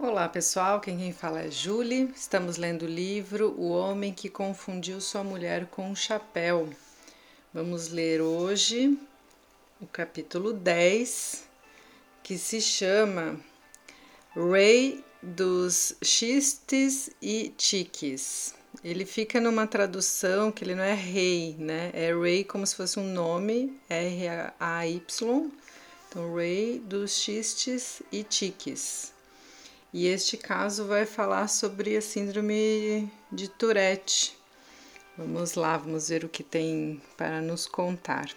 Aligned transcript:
Olá 0.00 0.28
pessoal, 0.28 0.80
quem, 0.80 1.12
fala 1.12 1.40
é 1.40 1.50
Julie. 1.50 2.08
Estamos 2.14 2.56
lendo 2.56 2.82
o 2.82 2.88
livro 2.88 3.52
O 3.58 3.70
Homem 3.70 4.12
que 4.12 4.28
Confundiu 4.28 5.00
Sua 5.00 5.24
Mulher 5.24 5.66
com 5.66 5.90
um 5.90 5.96
Chapéu. 5.96 6.68
Vamos 7.52 7.88
ler 7.88 8.20
hoje 8.20 8.96
o 9.80 9.88
capítulo 9.88 10.52
10, 10.52 11.48
que 12.22 12.38
se 12.38 12.60
chama 12.60 13.40
Rei 14.36 15.04
dos 15.20 15.96
Xistes 16.00 17.10
e 17.20 17.52
Tiques. 17.56 18.54
Ele 18.84 19.04
fica 19.04 19.40
numa 19.40 19.66
tradução 19.66 20.52
que 20.52 20.62
ele 20.62 20.76
não 20.76 20.84
é 20.84 20.94
rei, 20.94 21.56
né? 21.58 21.90
É 21.92 22.14
Ray 22.14 22.44
como 22.44 22.64
se 22.64 22.76
fosse 22.76 23.00
um 23.00 23.12
nome, 23.12 23.76
R-A-Y. 23.90 25.50
Então, 26.08 26.36
Ray 26.36 26.78
dos 26.78 27.18
Xistes 27.18 28.00
e 28.12 28.22
Tiques. 28.22 29.17
E 29.92 30.06
este 30.06 30.36
caso 30.36 30.86
vai 30.86 31.04
falar 31.06 31.48
sobre 31.48 31.96
a 31.96 32.02
síndrome 32.02 33.10
de 33.32 33.48
Tourette. 33.48 34.36
Vamos 35.16 35.54
lá, 35.54 35.78
vamos 35.78 36.10
ver 36.10 36.26
o 36.26 36.28
que 36.28 36.42
tem 36.42 37.00
para 37.16 37.40
nos 37.40 37.66
contar. 37.66 38.28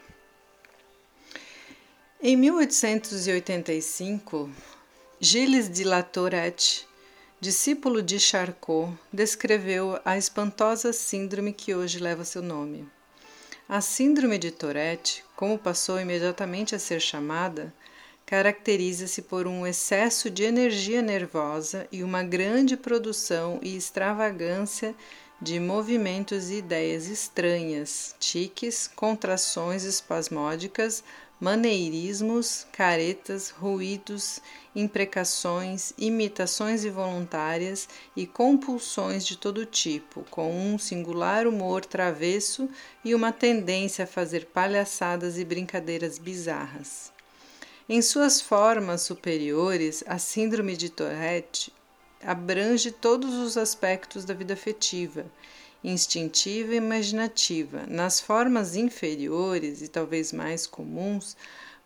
Em 2.22 2.38
1885, 2.38 4.50
Gilles 5.20 5.70
de 5.70 5.84
la 5.84 6.02
Tourette, 6.02 6.88
discípulo 7.42 8.02
de 8.02 8.18
Charcot, 8.18 8.98
descreveu 9.12 10.00
a 10.06 10.18
espantosa 10.18 10.94
síndrome 10.94 11.52
que 11.52 11.76
hoje 11.76 12.00
leva 12.00 12.23
seu 12.23 12.42
nome. 12.42 12.88
A 13.68 13.81
síndrome 13.81 14.38
de 14.38 14.52
Tourette, 14.52 15.26
como 15.36 15.59
passou 15.59 16.00
imediatamente 16.00 16.76
a 16.76 16.80
ser 16.80 17.02
chamada, 17.02 17.73
caracteriza-se 18.31 19.23
por 19.23 19.45
um 19.45 19.67
excesso 19.67 20.30
de 20.30 20.44
energia 20.44 21.02
nervosa 21.02 21.85
e 21.91 22.02
uma 22.02 22.23
grande 22.23 22.77
produção 22.77 23.59
e 23.62 23.76
extravagância 23.76 24.95
de 25.42 25.59
movimentos 25.59 26.50
e 26.50 26.59
ideias 26.59 27.08
estranhas, 27.08 28.16
tiques, 28.22 28.88
contrações 28.88 29.83
espasmódicas, 29.83 31.03
maneirismos, 31.41 32.66
caretas, 32.72 33.50
ruídos, 33.50 34.39
imprecações, 34.73 35.91
imitações 35.97 36.86
involuntárias 36.86 37.89
e 38.16 38.25
compulsões 38.25 39.25
de 39.25 39.38
todo 39.38 39.66
tipo, 39.66 40.23
com 40.31 40.56
um 40.56 40.80
singular 40.80 41.45
humor 41.45 41.84
travesso 41.84 42.69
e 43.03 43.13
uma 43.13 43.34
tendência 43.34 44.06
a 44.06 44.08
fazer 44.08 44.45
palhaçadas 44.45 45.38
e 45.38 45.44
brincadeiras 45.44 46.17
bizarras. 46.17 47.11
Em 47.94 48.02
suas 48.02 48.39
formas 48.39 49.02
superiores, 49.02 50.02
a 50.08 50.17
síndrome 50.17 50.78
de 50.78 50.89
Tourette 50.89 51.73
abrange 52.23 52.89
todos 52.89 53.34
os 53.34 53.58
aspectos 53.58 54.23
da 54.23 54.34
vida 54.34 54.53
afetiva, 54.53 55.25
instintiva 55.84 56.73
e 56.73 56.78
imaginativa. 56.78 57.86
Nas 57.89 58.22
formas 58.22 58.78
inferiores 58.78 59.81
e 59.81 59.89
talvez 59.89 60.31
mais 60.31 60.66
comuns, 60.66 61.36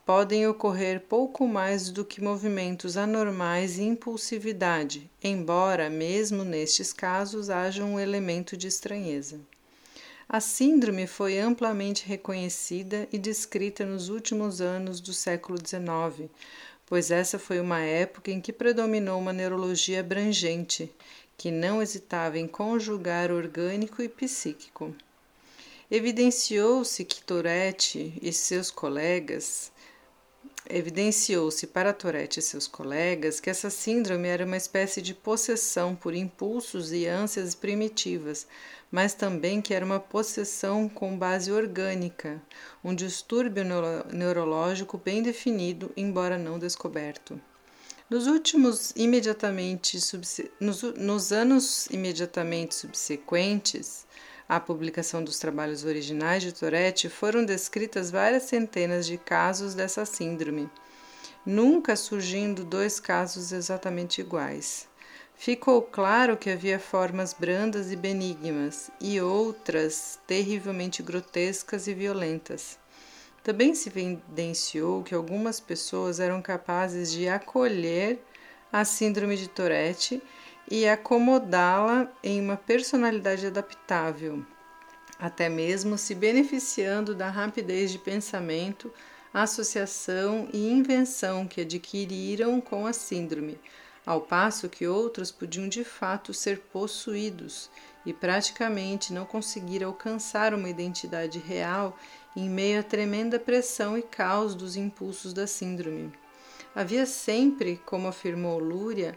podem 0.06 0.48
ocorrer 0.48 1.02
pouco 1.10 1.48
mais 1.48 1.90
do 1.90 2.06
que 2.06 2.22
movimentos 2.22 2.98
anormais 2.98 3.80
e 3.80 3.82
impulsividade, 3.82 5.10
embora, 5.24 5.90
mesmo 5.90 6.44
nestes 6.44 6.94
casos, 6.94 7.50
haja 7.50 7.84
um 7.84 8.00
elemento 8.00 8.56
de 8.56 8.68
estranheza. 8.68 9.40
A 10.28 10.40
síndrome 10.40 11.06
foi 11.06 11.38
amplamente 11.38 12.08
reconhecida 12.08 13.08
e 13.12 13.18
descrita 13.18 13.86
nos 13.86 14.10
últimos 14.10 14.60
anos 14.60 15.00
do 15.00 15.14
século 15.14 15.56
XIX, 15.58 16.32
pois 16.84 17.12
essa 17.12 17.38
foi 17.38 17.60
uma 17.60 17.80
época 17.80 18.32
em 18.32 18.42
que 18.42 18.52
predominou 18.52 19.20
uma 19.20 19.32
neurologia 19.32 20.00
abrangente, 20.00 20.92
que 21.38 21.52
não 21.52 21.80
hesitava 21.80 22.40
em 22.40 22.48
conjugar 22.48 23.32
orgânico 23.32 24.02
e 24.02 24.10
psíquico. 24.10 24.96
Evidenciou-se 25.92 27.06
que 27.06 27.22
Tourette 27.22 28.18
e 28.20 28.34
seus 28.34 28.72
colegas 28.72 29.72
Evidenciou-se 30.68 31.68
para 31.68 31.94
Tourette 31.94 32.40
e 32.40 32.44
seus 32.44 32.68
colegas 32.68 33.40
que 33.40 33.52
essa 33.52 33.70
síndrome 33.70 34.28
era 34.28 34.46
uma 34.46 34.58
espécie 34.58 35.00
de 35.00 35.14
possessão 35.14 35.96
por 35.96 36.16
impulsos 36.16 36.92
e 36.92 37.06
ânsias 37.06 37.54
primitivas, 37.54 38.48
mas 38.92 39.14
também 39.14 39.62
que 39.62 39.76
era 39.76 39.86
uma 39.86 40.00
possessão 40.00 40.90
com 40.90 41.18
base 41.18 41.52
orgânica, 41.52 42.42
um 42.84 42.96
distúrbio 42.96 43.64
neuro 43.64 44.08
neurológico 44.12 44.98
bem 44.98 45.22
definido, 45.22 45.92
embora 45.96 46.36
não 46.36 46.58
descoberto. 46.58 47.40
Nos 48.10 48.26
últimos 48.26 48.92
imediatamente 48.96 50.00
nos, 50.60 50.82
nos 50.98 51.32
anos 51.32 51.88
imediatamente 51.88 52.74
subsequentes, 52.74 54.06
à 54.48 54.60
publicação 54.60 55.24
dos 55.24 55.40
trabalhos 55.40 55.84
originais 55.84 56.44
de 56.44 56.54
Tourette, 56.54 57.10
foram 57.10 57.44
descritas 57.44 58.12
várias 58.12 58.44
centenas 58.44 59.06
de 59.06 59.18
casos 59.18 59.74
dessa 59.74 60.06
síndrome, 60.06 60.70
nunca 61.46 61.96
surgindo 61.96 62.64
dois 62.64 63.00
casos 63.00 63.52
exatamente 63.52 64.22
iguais. 64.22 64.88
Ficou 65.38 65.82
claro 65.82 66.38
que 66.38 66.50
havia 66.50 66.80
formas 66.80 67.34
brandas 67.34 67.92
e 67.92 67.96
benignas 67.96 68.90
e 69.02 69.20
outras 69.20 70.18
terrivelmente 70.26 71.04
grotescas 71.04 71.88
e 71.88 71.94
violentas. 71.94 72.80
Também 73.44 73.76
se 73.76 73.90
evidenciou 73.90 75.04
que 75.04 75.14
algumas 75.14 75.60
pessoas 75.60 76.20
eram 76.20 76.42
capazes 76.42 77.12
de 77.12 77.28
acolher 77.28 78.20
a 78.72 78.84
síndrome 78.84 79.38
de 79.38 79.48
Tourette 79.48 80.22
e 80.70 80.88
acomodá-la 80.88 82.10
em 82.24 82.42
uma 82.42 82.58
personalidade 82.58 83.46
adaptável, 83.46 84.44
até 85.20 85.48
mesmo 85.48 85.98
se 85.98 86.16
beneficiando 86.16 87.14
da 87.14 87.30
rapidez 87.30 87.92
de 87.92 88.00
pensamento, 88.00 88.92
associação 89.34 90.48
e 90.52 90.72
invenção 90.72 91.48
que 91.48 91.62
adquiriram 91.62 92.60
com 92.60 92.86
a 92.88 92.94
síndrome, 92.94 93.60
ao 94.06 94.22
passo 94.22 94.70
que 94.70 94.88
outros 94.88 95.32
podiam 95.32 95.68
de 95.68 95.84
fato 95.84 96.34
ser 96.34 96.60
possuídos 96.60 97.70
e 98.06 98.14
praticamente 98.14 99.12
não 99.12 99.26
conseguir 99.26 99.84
alcançar 99.84 100.54
uma 100.54 100.70
identidade 100.70 101.40
real 101.40 101.98
em 102.36 102.50
meio 102.50 102.80
à 102.80 102.84
tremenda 102.84 103.40
pressão 103.40 103.98
e 103.98 104.02
caos 104.02 104.54
dos 104.54 104.76
impulsos 104.76 105.34
da 105.34 105.48
síndrome. 105.48 106.14
Havia 106.76 107.06
sempre, 107.06 107.82
como 107.86 108.08
afirmou 108.08 108.60
Lúria, 108.60 109.16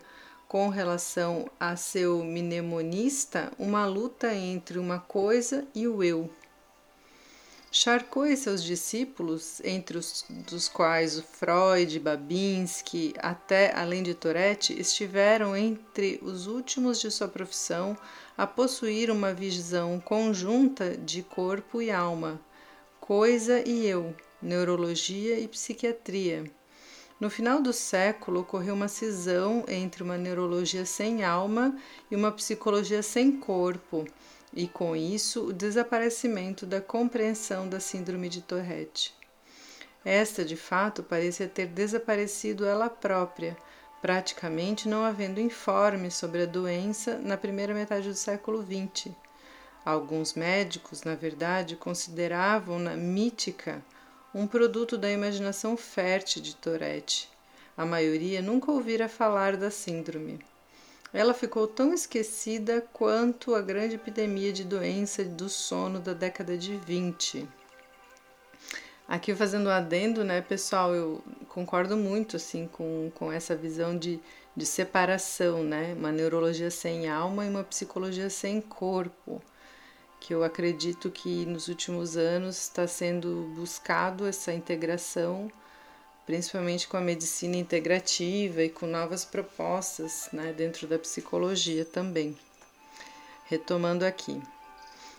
com 0.48 0.70
relação 0.70 1.46
a 1.60 1.76
seu 1.76 2.24
mnemonista 2.24 3.52
uma 3.58 3.84
luta 3.84 4.34
entre 4.34 4.78
uma 4.78 4.98
coisa 4.98 5.66
e 5.74 5.86
o 5.86 6.02
eu. 6.02 6.30
Charcot 7.70 8.32
e 8.32 8.36
seus 8.36 8.64
discípulos, 8.64 9.60
entre 9.62 9.98
os 9.98 10.24
dos 10.30 10.70
quais 10.70 11.20
Freud, 11.20 12.00
Babinski, 12.00 13.12
até 13.18 13.74
além 13.76 14.02
de 14.02 14.14
Tourette, 14.14 14.72
estiveram 14.80 15.54
entre 15.54 16.18
os 16.22 16.46
últimos 16.46 16.98
de 16.98 17.10
sua 17.10 17.28
profissão 17.28 17.94
a 18.38 18.46
possuir 18.46 19.10
uma 19.10 19.34
visão 19.34 20.00
conjunta 20.00 20.96
de 20.96 21.22
corpo 21.22 21.82
e 21.82 21.90
alma, 21.90 22.40
coisa 22.98 23.62
e 23.68 23.86
eu, 23.86 24.16
neurologia 24.40 25.38
e 25.38 25.46
psiquiatria. 25.46 26.50
No 27.20 27.28
final 27.28 27.60
do 27.60 27.72
século, 27.72 28.40
ocorreu 28.40 28.74
uma 28.74 28.86
cisão 28.86 29.64
entre 29.66 30.04
uma 30.04 30.16
neurologia 30.16 30.86
sem 30.86 31.24
alma 31.24 31.76
e 32.08 32.14
uma 32.14 32.30
psicologia 32.30 33.02
sem 33.02 33.40
corpo, 33.40 34.06
e 34.54 34.68
com 34.68 34.94
isso 34.94 35.46
o 35.46 35.52
desaparecimento 35.52 36.64
da 36.64 36.80
compreensão 36.80 37.68
da 37.68 37.80
síndrome 37.80 38.28
de 38.28 38.40
Tourette. 38.40 39.12
Esta, 40.04 40.44
de 40.44 40.54
fato, 40.54 41.02
parecia 41.02 41.48
ter 41.48 41.66
desaparecido 41.66 42.64
ela 42.64 42.88
própria, 42.88 43.56
praticamente 44.00 44.88
não 44.88 45.04
havendo 45.04 45.40
informes 45.40 46.14
sobre 46.14 46.44
a 46.44 46.46
doença 46.46 47.18
na 47.18 47.36
primeira 47.36 47.74
metade 47.74 48.08
do 48.08 48.14
século 48.14 48.64
XX. 48.64 49.12
Alguns 49.84 50.34
médicos, 50.34 51.02
na 51.02 51.16
verdade, 51.16 51.74
consideravam-na 51.74 52.96
mítica 52.96 53.82
um 54.34 54.46
produto 54.46 54.98
da 54.98 55.10
imaginação 55.10 55.76
fértil 55.76 56.42
de 56.42 56.54
Tourette. 56.54 57.30
A 57.76 57.86
maioria 57.86 58.42
nunca 58.42 58.70
ouvira 58.70 59.08
falar 59.08 59.56
da 59.56 59.70
síndrome. 59.70 60.38
Ela 61.12 61.32
ficou 61.32 61.66
tão 61.66 61.94
esquecida 61.94 62.86
quanto 62.92 63.54
a 63.54 63.62
grande 63.62 63.94
epidemia 63.94 64.52
de 64.52 64.64
doença 64.64 65.24
do 65.24 65.48
sono 65.48 65.98
da 65.98 66.12
década 66.12 66.58
de 66.58 66.76
20. 66.76 67.48
Aqui 69.08 69.34
fazendo 69.34 69.68
um 69.68 69.72
adendo, 69.72 70.22
né, 70.22 70.42
pessoal, 70.42 70.94
eu 70.94 71.24
concordo 71.48 71.96
muito 71.96 72.36
assim 72.36 72.66
com, 72.66 73.10
com 73.14 73.32
essa 73.32 73.56
visão 73.56 73.96
de, 73.96 74.20
de 74.54 74.66
separação, 74.66 75.64
né? 75.64 75.94
Uma 75.96 76.12
neurologia 76.12 76.70
sem 76.70 77.08
alma 77.08 77.46
e 77.46 77.48
uma 77.48 77.64
psicologia 77.64 78.28
sem 78.28 78.60
corpo 78.60 79.40
que 80.20 80.34
eu 80.34 80.42
acredito 80.42 81.10
que 81.10 81.46
nos 81.46 81.68
últimos 81.68 82.16
anos 82.16 82.56
está 82.58 82.86
sendo 82.86 83.52
buscado 83.54 84.26
essa 84.26 84.52
integração 84.52 85.50
principalmente 86.28 86.86
com 86.86 86.98
a 86.98 87.00
medicina 87.00 87.56
integrativa 87.56 88.62
e 88.62 88.68
com 88.68 88.86
novas 88.86 89.24
propostas 89.24 90.28
né, 90.30 90.52
dentro 90.52 90.86
da 90.86 90.98
psicologia 90.98 91.86
também. 91.86 92.36
Retomando 93.46 94.04
aqui. 94.04 94.38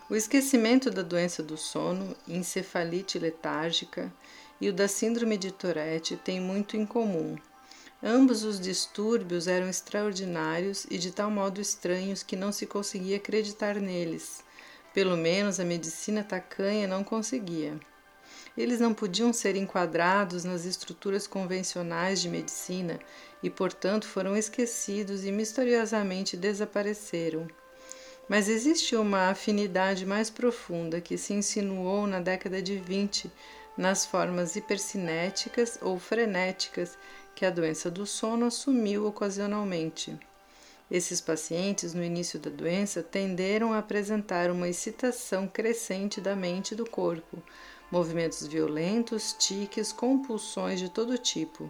O 0.08 0.16
esquecimento 0.16 0.92
da 0.92 1.02
doença 1.02 1.42
do 1.42 1.58
sono, 1.58 2.16
encefalite 2.28 3.18
letárgica 3.18 4.14
e 4.62 4.70
o 4.70 4.74
da 4.74 4.88
síndrome 4.88 5.36
de 5.36 5.52
Tourette 5.52 6.16
têm 6.16 6.40
muito 6.40 6.78
em 6.78 6.86
comum. 6.86 7.36
Ambos 8.04 8.44
os 8.44 8.60
distúrbios 8.60 9.48
eram 9.48 9.68
extraordinários 9.68 10.86
e 10.92 11.00
de 11.00 11.12
tal 11.12 11.32
modo 11.32 11.60
estranhos 11.60 12.22
que 12.22 12.36
não 12.36 12.52
se 12.52 12.68
conseguia 12.68 13.18
acreditar 13.18 13.78
neles. 13.78 14.44
Pelo 14.94 15.16
menos 15.16 15.60
a 15.60 15.66
medicina 15.66 16.24
tacanha 16.24 16.88
não 16.88 17.04
conseguia. 17.04 17.80
Eles 18.58 18.80
não 18.80 18.94
podiam 18.94 19.32
ser 19.32 19.56
enquadrados 19.56 20.44
nas 20.44 20.66
estruturas 20.66 21.28
convencionais 21.28 22.20
de 22.20 22.28
medicina 22.28 23.00
e, 23.42 23.50
portanto, 23.50 24.08
foram 24.08 24.36
esquecidos 24.36 25.24
e 25.24 25.32
misteriosamente 25.32 26.36
desapareceram. 26.36 27.48
Mas 28.28 28.50
existe 28.50 28.96
uma 28.96 29.30
afinidade 29.30 30.06
mais 30.06 30.30
profunda 30.30 31.00
que 31.00 31.18
se 31.18 31.34
insinuou 31.34 32.06
na 32.06 32.20
década 32.20 32.62
de 32.62 32.78
20 32.78 33.32
nas 33.78 34.06
formas 34.06 34.56
hipercinéticas 34.56 35.80
ou 35.82 35.98
frenéticas 35.98 36.98
que 37.34 37.46
a 37.46 37.50
doença 37.50 37.90
do 37.90 38.06
sono 38.06 38.46
assumiu 38.46 39.06
ocasionalmente. 39.06 40.20
Esses 40.92 41.22
pacientes, 41.22 41.94
no 41.94 42.04
início 42.04 42.40
da 42.40 42.50
doença, 42.50 43.04
tenderam 43.04 43.74
a 43.74 43.78
apresentar 43.78 44.50
uma 44.50 44.68
excitação 44.68 45.48
crescente 45.48 46.20
da 46.20 46.36
mente 46.36 46.72
e 46.72 46.76
do 46.76 46.90
corpo, 46.90 47.44
movimentos 47.92 48.48
violentos, 48.48 49.36
tiques, 49.38 49.92
compulsões 49.92 50.80
de 50.80 50.90
todo 50.90 51.18
tipo. 51.18 51.70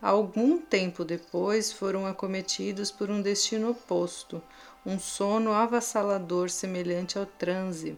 Algum 0.00 0.58
tempo 0.58 1.04
depois 1.04 1.72
foram 1.72 2.04
acometidos 2.04 2.90
por 2.90 3.08
um 3.08 3.22
destino 3.22 3.70
oposto, 3.70 4.42
um 4.84 4.98
sono 4.98 5.52
avassalador 5.52 6.50
semelhante 6.50 7.16
ao 7.16 7.24
transe, 7.24 7.96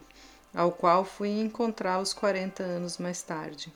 ao 0.53 0.71
qual 0.71 1.03
fui 1.03 1.39
encontrá-los 1.39 2.13
40 2.13 2.61
anos 2.61 2.99
mais 2.99 3.23
tarde. 3.23 3.73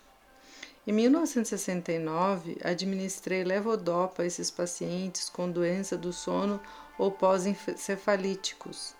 Em 0.89 0.91
1969, 0.91 2.57
administrei 2.63 3.43
levodopa 3.43 4.23
a 4.23 4.25
esses 4.25 4.49
pacientes 4.49 5.29
com 5.29 5.47
doença 5.47 5.95
do 5.95 6.11
sono 6.11 6.59
ou 6.97 7.11
pós-encefalíticos. 7.11 8.95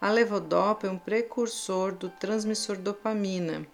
A 0.00 0.10
levodopa 0.10 0.88
é 0.88 0.90
um 0.90 0.98
precursor 0.98 1.92
do 1.92 2.08
transmissor 2.08 2.76
dopamina, 2.76 3.64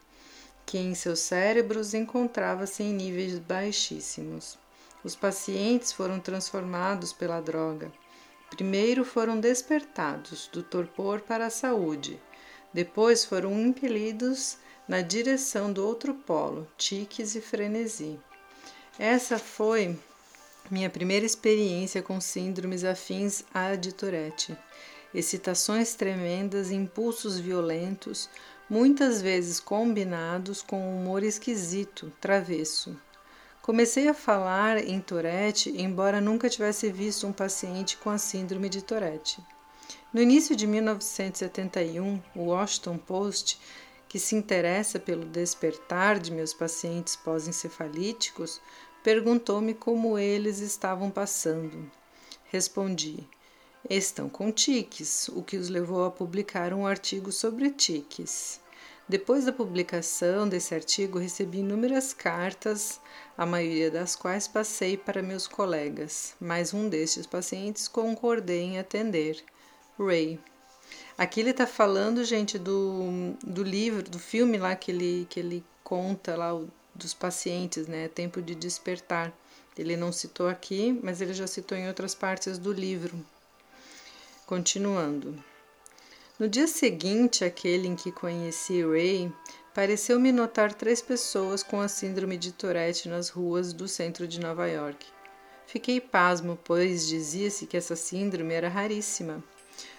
que 0.67 0.77
em 0.77 0.95
seus 0.95 1.21
cérebros 1.21 1.95
encontrava-se 1.95 2.83
em 2.83 2.93
níveis 2.93 3.39
baixíssimos. 3.39 4.59
Os 5.03 5.17
pacientes 5.17 5.91
foram 5.91 6.21
transformados 6.21 7.15
pela 7.15 7.41
droga. 7.41 7.91
Primeiro 8.51 9.07
foram 9.07 9.41
despertados 9.41 10.51
do 10.53 10.63
torpor 10.63 11.23
para 11.23 11.47
a 11.47 11.51
saúde, 11.51 12.21
depois 12.75 13.25
foram 13.25 13.59
impelidos 13.59 14.59
na 14.89 15.01
direção 15.01 15.73
do 15.73 15.87
outro 15.87 16.15
polo, 16.15 16.69
tiques 16.77 17.35
e 17.35 17.41
frenesi. 17.41 18.19
Essa 18.99 19.39
foi 19.39 19.99
minha 20.71 20.89
primeira 20.89 21.27
experiência 21.27 22.03
com 22.03 22.21
síndromes 22.21 22.85
afins 22.85 23.45
à 23.53 23.75
de 23.75 23.93
Tourette. 23.93 24.57
Excitações 25.15 25.95
tremendas, 25.95 26.71
impulsos 26.71 27.39
violentos, 27.39 28.29
muitas 28.69 29.21
vezes 29.21 29.61
combinados 29.61 30.63
com 30.63 30.81
um 30.81 31.01
humor 31.01 31.23
esquisito, 31.23 32.13
travesso. 32.21 32.97
Comecei 33.63 34.09
a 34.09 34.15
falar 34.15 34.79
em 34.79 35.01
Tourette, 35.01 35.71
embora 35.71 36.21
nunca 36.21 36.51
tivesse 36.51 36.91
visto 36.91 37.27
um 37.27 37.33
paciente 37.33 37.97
com 37.97 38.11
a 38.11 38.19
síndrome 38.19 38.69
de 38.69 38.83
Tourette. 38.83 39.43
No 40.13 40.21
início 40.21 40.55
de 40.55 40.67
1971, 40.67 42.23
o 42.37 42.45
Washington 42.45 42.99
Post, 42.99 43.59
que 44.15 44.21
se 44.21 44.37
interessa 44.37 45.01
pelo 45.01 45.25
despertar 45.25 46.21
de 46.21 46.31
meus 46.31 46.55
pacientes 46.55 47.17
pós-encefalíticos, 47.17 48.61
perguntou-me 49.03 49.75
como 49.75 50.17
eles 50.17 50.61
estavam 50.61 51.11
passando. 51.11 51.91
Respondi: 52.45 53.29
estão 53.91 54.29
com 54.29 54.53
tiques, 54.53 55.27
o 55.31 55.43
que 55.43 55.57
os 55.57 55.69
levou 55.69 56.05
a 56.05 56.13
publicar 56.13 56.73
um 56.73 56.87
artigo 56.87 57.33
sobre 57.33 57.71
tiques. 57.71 58.61
Depois 59.09 59.47
da 59.47 59.53
publicação 59.53 60.49
desse 60.49 60.77
artigo, 60.77 61.19
recebi 61.19 61.59
inúmeras 61.59 62.15
cartas, 62.15 63.01
a 63.37 63.45
maioria 63.45 63.91
das 63.91 64.15
quais 64.15 64.47
passei 64.47 64.97
para 64.97 65.25
meus 65.25 65.49
colegas, 65.49 66.37
mas 66.41 66.73
um 66.73 66.89
destes 66.89 67.27
pacientes 67.27 67.89
concordei 67.89 68.63
em 68.63 68.79
atender, 68.79 69.43
Ray. 69.99 70.39
Aqui 71.17 71.41
ele 71.41 71.51
está 71.51 71.67
falando, 71.67 72.25
gente, 72.25 72.59
do, 72.59 73.37
do 73.45 73.63
livro, 73.63 74.03
do 74.03 74.19
filme 74.19 74.59
lá 74.59 74.75
que 74.75 74.91
ele, 74.91 75.27
que 75.31 75.39
ele 75.39 75.65
conta 75.85 76.37
lá 76.37 76.51
dos 76.95 77.15
pacientes, 77.15 77.87
né? 77.87 78.09
Tempo 78.09 78.43
de 78.43 78.55
despertar. 78.55 79.33
Ele 79.79 79.97
não 79.97 80.13
citou 80.13 80.49
aqui, 80.49 80.99
mas 81.03 81.21
ele 81.21 81.35
já 81.35 81.47
citou 81.47 81.77
em 81.77 81.89
outras 81.89 82.15
partes 82.15 82.59
do 82.59 82.73
livro. 82.73 83.15
Continuando. 84.47 85.43
No 86.39 86.49
dia 86.49 86.67
seguinte, 86.67 87.45
aquele 87.45 87.87
em 87.87 87.95
que 87.95 88.11
conheci 88.11 88.85
Ray, 88.85 89.33
pareceu-me 89.73 90.33
notar 90.33 90.75
três 90.75 91.01
pessoas 91.01 91.63
com 91.63 91.81
a 91.81 91.89
síndrome 91.89 92.37
de 92.37 92.51
Tourette 92.51 93.09
nas 93.09 93.29
ruas 93.29 93.73
do 93.73 93.87
centro 93.87 94.27
de 94.27 94.41
Nova 94.41 94.67
York. 94.67 95.07
Fiquei 95.67 96.01
pasmo, 96.01 96.59
pois 96.65 97.07
dizia-se 97.07 97.67
que 97.67 97.77
essa 97.77 97.97
síndrome 97.97 98.53
era 98.53 98.69
raríssima. 98.69 99.43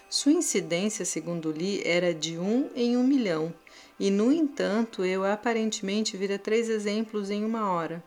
Sua 0.08 0.30
incidência, 0.30 1.04
segundo 1.04 1.50
li, 1.50 1.82
era 1.84 2.14
de 2.14 2.38
um 2.38 2.70
em 2.76 2.96
um 2.96 3.02
milhão, 3.02 3.52
e, 3.98 4.08
no 4.08 4.32
entanto, 4.32 5.04
eu 5.04 5.24
aparentemente 5.24 6.16
vira 6.16 6.38
três 6.38 6.68
exemplos 6.68 7.28
em 7.28 7.44
uma 7.44 7.70
hora. 7.70 8.02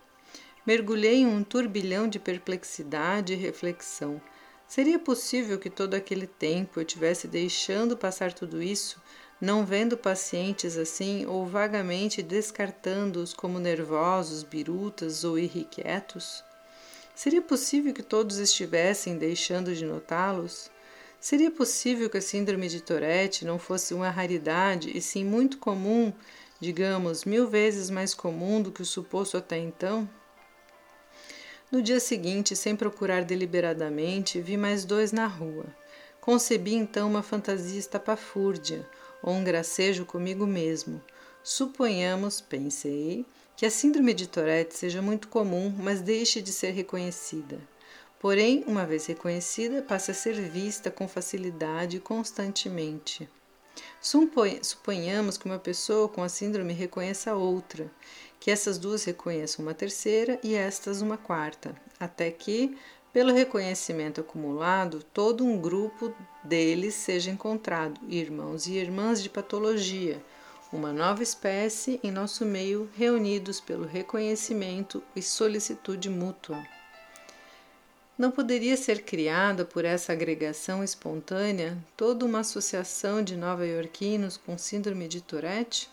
Mergulhei 0.65 1.17
em 1.17 1.27
um 1.27 1.43
turbilhão 1.43 2.07
de 2.07 2.17
perplexidade 2.17 3.33
e 3.33 3.35
reflexão. 3.35 4.21
Seria 4.65 4.97
possível 4.97 5.59
que 5.59 5.69
todo 5.69 5.93
aquele 5.93 6.27
tempo 6.27 6.79
eu 6.79 6.85
tivesse 6.85 7.27
deixando 7.27 7.97
passar 7.97 8.31
tudo 8.31 8.61
isso, 8.61 9.01
não 9.41 9.65
vendo 9.65 9.97
pacientes 9.97 10.77
assim 10.77 11.25
ou 11.25 11.45
vagamente 11.45 12.21
descartando-os 12.21 13.33
como 13.33 13.59
nervosos, 13.59 14.43
birutas 14.43 15.25
ou 15.25 15.37
irrequietos? 15.37 16.43
Seria 17.13 17.41
possível 17.41 17.93
que 17.93 18.03
todos 18.03 18.37
estivessem 18.37 19.17
deixando 19.17 19.75
de 19.75 19.85
notá-los? 19.85 20.69
Seria 21.19 21.51
possível 21.51 22.09
que 22.09 22.17
a 22.17 22.21
síndrome 22.21 22.69
de 22.69 22.79
Tourette 22.79 23.43
não 23.43 23.59
fosse 23.59 23.93
uma 23.93 24.09
raridade 24.09 24.95
e 24.95 25.01
sim 25.01 25.25
muito 25.25 25.57
comum, 25.57 26.13
digamos, 26.61 27.25
mil 27.25 27.45
vezes 27.45 27.89
mais 27.89 28.13
comum 28.13 28.61
do 28.61 28.71
que 28.71 28.81
o 28.81 28.85
suposto 28.85 29.35
até 29.35 29.57
então? 29.57 30.09
No 31.69 31.81
dia 31.81 31.99
seguinte, 31.99 32.55
sem 32.55 32.73
procurar 32.73 33.25
deliberadamente, 33.25 34.39
vi 34.39 34.55
mais 34.55 34.85
dois 34.85 35.11
na 35.11 35.27
rua. 35.27 35.65
Concebi 36.21 36.73
então 36.73 37.09
uma 37.09 37.21
fantasia 37.21 37.77
estapafúrdia, 37.77 38.87
ou 39.21 39.33
um 39.33 39.43
gracejo 39.43 40.05
comigo 40.05 40.47
mesmo. 40.47 41.01
Suponhamos, 41.43 42.39
pensei, 42.39 43.25
que 43.57 43.65
a 43.65 43.69
síndrome 43.69 44.13
de 44.13 44.25
Tourette 44.25 44.73
seja 44.73 45.01
muito 45.01 45.27
comum, 45.27 45.75
mas 45.77 46.01
deixe 46.01 46.41
de 46.41 46.53
ser 46.53 46.71
reconhecida. 46.71 47.59
Porém, 48.19 48.65
uma 48.67 48.85
vez 48.85 49.05
reconhecida, 49.05 49.81
passa 49.81 50.11
a 50.11 50.15
ser 50.15 50.33
vista 50.33 50.91
com 50.91 51.07
facilidade 51.07 52.01
constantemente. 52.01 53.29
Suponhamos 54.01 55.37
que 55.37 55.45
uma 55.45 55.57
pessoa 55.57 56.09
com 56.09 56.21
a 56.21 56.27
síndrome 56.27 56.73
reconheça 56.73 57.33
outra, 57.33 57.89
que 58.37 58.51
essas 58.51 58.77
duas 58.77 59.05
reconheçam 59.05 59.63
uma 59.63 59.73
terceira 59.73 60.37
e 60.43 60.53
estas 60.53 61.01
uma 61.01 61.17
quarta, 61.17 61.73
até 61.97 62.29
que, 62.29 62.77
pelo 63.13 63.33
reconhecimento 63.33 64.19
acumulado, 64.19 65.01
todo 65.13 65.45
um 65.45 65.57
grupo 65.57 66.13
deles 66.43 66.95
seja 66.95 67.31
encontrado, 67.31 68.01
irmãos 68.09 68.67
e 68.67 68.73
irmãs 68.73 69.23
de 69.23 69.29
patologia, 69.29 70.21
uma 70.73 70.91
nova 70.91 71.23
espécie 71.23 72.01
em 72.03 72.11
nosso 72.11 72.45
meio, 72.45 72.89
reunidos 72.95 73.61
pelo 73.61 73.85
reconhecimento 73.85 75.01
e 75.15 75.21
solicitude 75.21 76.09
mútua. 76.09 76.61
Não 78.19 78.31
poderia 78.31 78.75
ser 78.75 79.03
criada 79.03 79.63
por 79.63 79.85
essa 79.85 80.11
agregação 80.11 80.83
espontânea 80.83 81.77
toda 81.95 82.25
uma 82.25 82.41
associação 82.41 83.23
de 83.23 83.37
nova-iorquinos 83.37 84.35
com 84.35 84.57
síndrome 84.57 85.07
de 85.07 85.21
Tourette? 85.21 85.89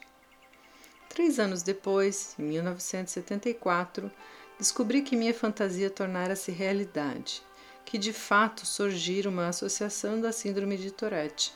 Três 1.09 1.38
anos 1.38 1.62
depois, 1.62 2.35
em 2.37 2.42
1974, 2.42 4.11
descobri 4.59 5.02
que 5.02 5.14
minha 5.14 5.33
fantasia 5.33 5.88
tornara-se 5.88 6.50
realidade, 6.50 7.45
que 7.85 7.97
de 7.97 8.12
fato 8.12 8.66
surgira 8.66 9.30
uma 9.30 9.47
associação 9.47 10.21
da 10.21 10.33
Síndrome 10.33 10.76
de 10.76 10.90
Tourette. 10.90 11.52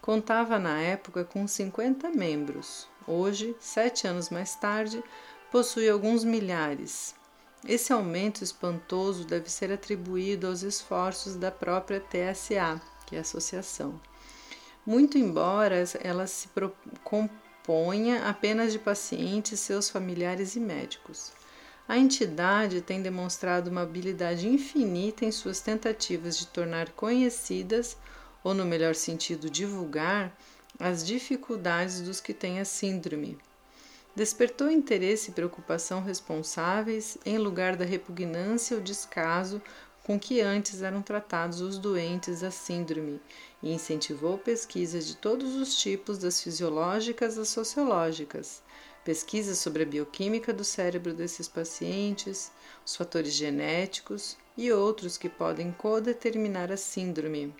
Contava 0.00 0.58
na 0.58 0.80
época 0.80 1.22
com 1.22 1.46
50 1.46 2.08
membros. 2.12 2.88
Hoje, 3.06 3.54
sete 3.60 4.06
anos 4.06 4.30
mais 4.30 4.54
tarde, 4.54 5.04
possui 5.50 5.86
alguns 5.86 6.24
milhares. 6.24 7.14
Esse 7.66 7.92
aumento 7.92 8.42
espantoso 8.42 9.24
deve 9.24 9.48
ser 9.48 9.70
atribuído 9.70 10.48
aos 10.48 10.62
esforços 10.62 11.36
da 11.36 11.48
própria 11.48 12.00
TSA, 12.00 12.80
que 13.06 13.14
é 13.14 13.18
a 13.18 13.22
associação. 13.22 14.00
Muito 14.84 15.16
embora 15.16 15.76
ela 16.00 16.26
se 16.26 16.48
componha 17.04 18.26
apenas 18.26 18.72
de 18.72 18.80
pacientes, 18.80 19.60
seus 19.60 19.88
familiares 19.88 20.56
e 20.56 20.60
médicos. 20.60 21.30
A 21.86 21.96
entidade 21.96 22.80
tem 22.80 23.00
demonstrado 23.00 23.70
uma 23.70 23.82
habilidade 23.82 24.48
infinita 24.48 25.24
em 25.24 25.30
suas 25.30 25.60
tentativas 25.60 26.36
de 26.36 26.48
tornar 26.48 26.90
conhecidas, 26.90 27.96
ou 28.42 28.54
no 28.54 28.64
melhor 28.64 28.96
sentido, 28.96 29.48
divulgar, 29.48 30.36
as 30.80 31.06
dificuldades 31.06 32.00
dos 32.00 32.20
que 32.20 32.34
têm 32.34 32.58
a 32.58 32.64
síndrome 32.64 33.38
despertou 34.14 34.70
interesse 34.70 35.30
e 35.30 35.34
preocupação 35.34 36.02
responsáveis 36.02 37.16
em 37.24 37.38
lugar 37.38 37.76
da 37.76 37.84
repugnância 37.84 38.76
ou 38.76 38.82
descaso 38.82 39.60
com 40.04 40.18
que 40.18 40.40
antes 40.40 40.82
eram 40.82 41.00
tratados 41.00 41.60
os 41.60 41.78
doentes 41.78 42.40
da 42.40 42.50
síndrome 42.50 43.20
e 43.62 43.72
incentivou 43.72 44.36
pesquisas 44.36 45.06
de 45.06 45.16
todos 45.16 45.54
os 45.54 45.76
tipos, 45.76 46.18
das 46.18 46.42
fisiológicas 46.42 47.38
às 47.38 47.48
sociológicas, 47.48 48.62
pesquisas 49.04 49.58
sobre 49.58 49.84
a 49.84 49.86
bioquímica 49.86 50.52
do 50.52 50.64
cérebro 50.64 51.14
desses 51.14 51.48
pacientes, 51.48 52.50
os 52.84 52.96
fatores 52.96 53.32
genéticos 53.32 54.36
e 54.56 54.72
outros 54.72 55.16
que 55.16 55.28
podem 55.28 55.72
codeterminar 55.72 56.72
a 56.72 56.76
síndrome, 56.76 57.54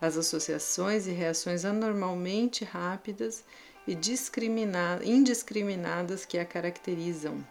as 0.00 0.16
associações 0.16 1.06
e 1.06 1.12
reações 1.12 1.64
anormalmente 1.64 2.64
rápidas 2.64 3.44
e 3.86 3.92
indiscriminadas 5.10 6.24
que 6.24 6.38
a 6.38 6.44
caracterizam. 6.44 7.44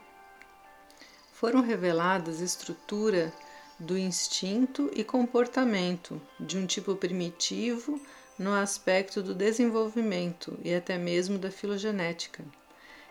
Foram 1.32 1.62
reveladas 1.62 2.40
estrutura 2.40 3.34
do 3.80 3.98
instinto 3.98 4.90
e 4.96 5.04
comportamento 5.04 6.22
de 6.40 6.58
um 6.58 6.66
tipo 6.66 6.96
primitivo 6.96 8.00
no 8.38 8.54
aspecto 8.54 9.22
do 9.22 9.36
desenvolvimento 9.36 10.58
e 10.64 10.74
até 10.74 10.98
mesmo 10.98 11.38
da 11.38 11.52
filogenética. 11.52 12.44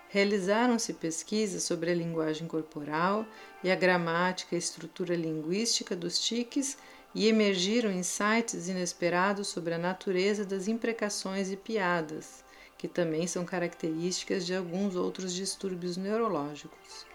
Realizaram-se 0.09 0.93
pesquisas 0.93 1.63
sobre 1.63 1.91
a 1.91 1.95
linguagem 1.95 2.47
corporal 2.47 3.25
e 3.63 3.71
a 3.71 3.75
gramática 3.75 4.55
e 4.55 4.59
estrutura 4.59 5.15
linguística 5.15 5.97
dos 5.97 6.19
tiques 6.19 6.77
e 7.15 7.29
emergiram 7.29 7.91
insights 7.91 8.69
inesperados 8.69 9.49
sobre 9.49 9.75
a 9.75 9.79
natureza 9.79 10.45
das 10.45 10.69
imprecações 10.69 11.51
e 11.51 11.57
piadas, 11.57 12.42
que 12.83 12.89
também 12.89 13.29
são 13.29 13.45
características 13.45 14.45
de 14.45 14.57
alguns 14.57 14.97
outros 14.97 15.33
distúrbios 15.33 15.97
neurológicos. 15.97 17.07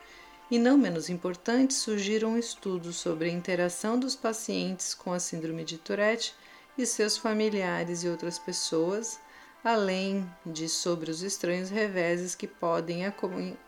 E 0.49 0.57
não 0.57 0.77
menos 0.77 1.09
importante, 1.09 1.73
surgiram 1.73 2.37
estudos 2.37 2.95
sobre 2.95 3.27
a 3.27 3.33
interação 3.33 3.99
dos 3.99 4.15
pacientes 4.15 4.93
com 4.93 5.11
a 5.11 5.19
síndrome 5.19 5.65
de 5.65 5.77
Tourette 5.77 6.33
e 6.77 6.85
seus 6.85 7.17
familiares 7.17 8.01
e 8.01 8.07
outras 8.07 8.39
pessoas, 8.39 9.19
além 9.61 10.25
de 10.45 10.69
sobre 10.69 11.11
os 11.11 11.21
estranhos 11.21 11.69
reveses 11.69 12.33
que 12.33 12.47
podem 12.47 13.01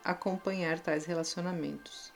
acompanhar 0.01 0.79
tais 0.79 1.03
relacionamentos. 1.03 2.13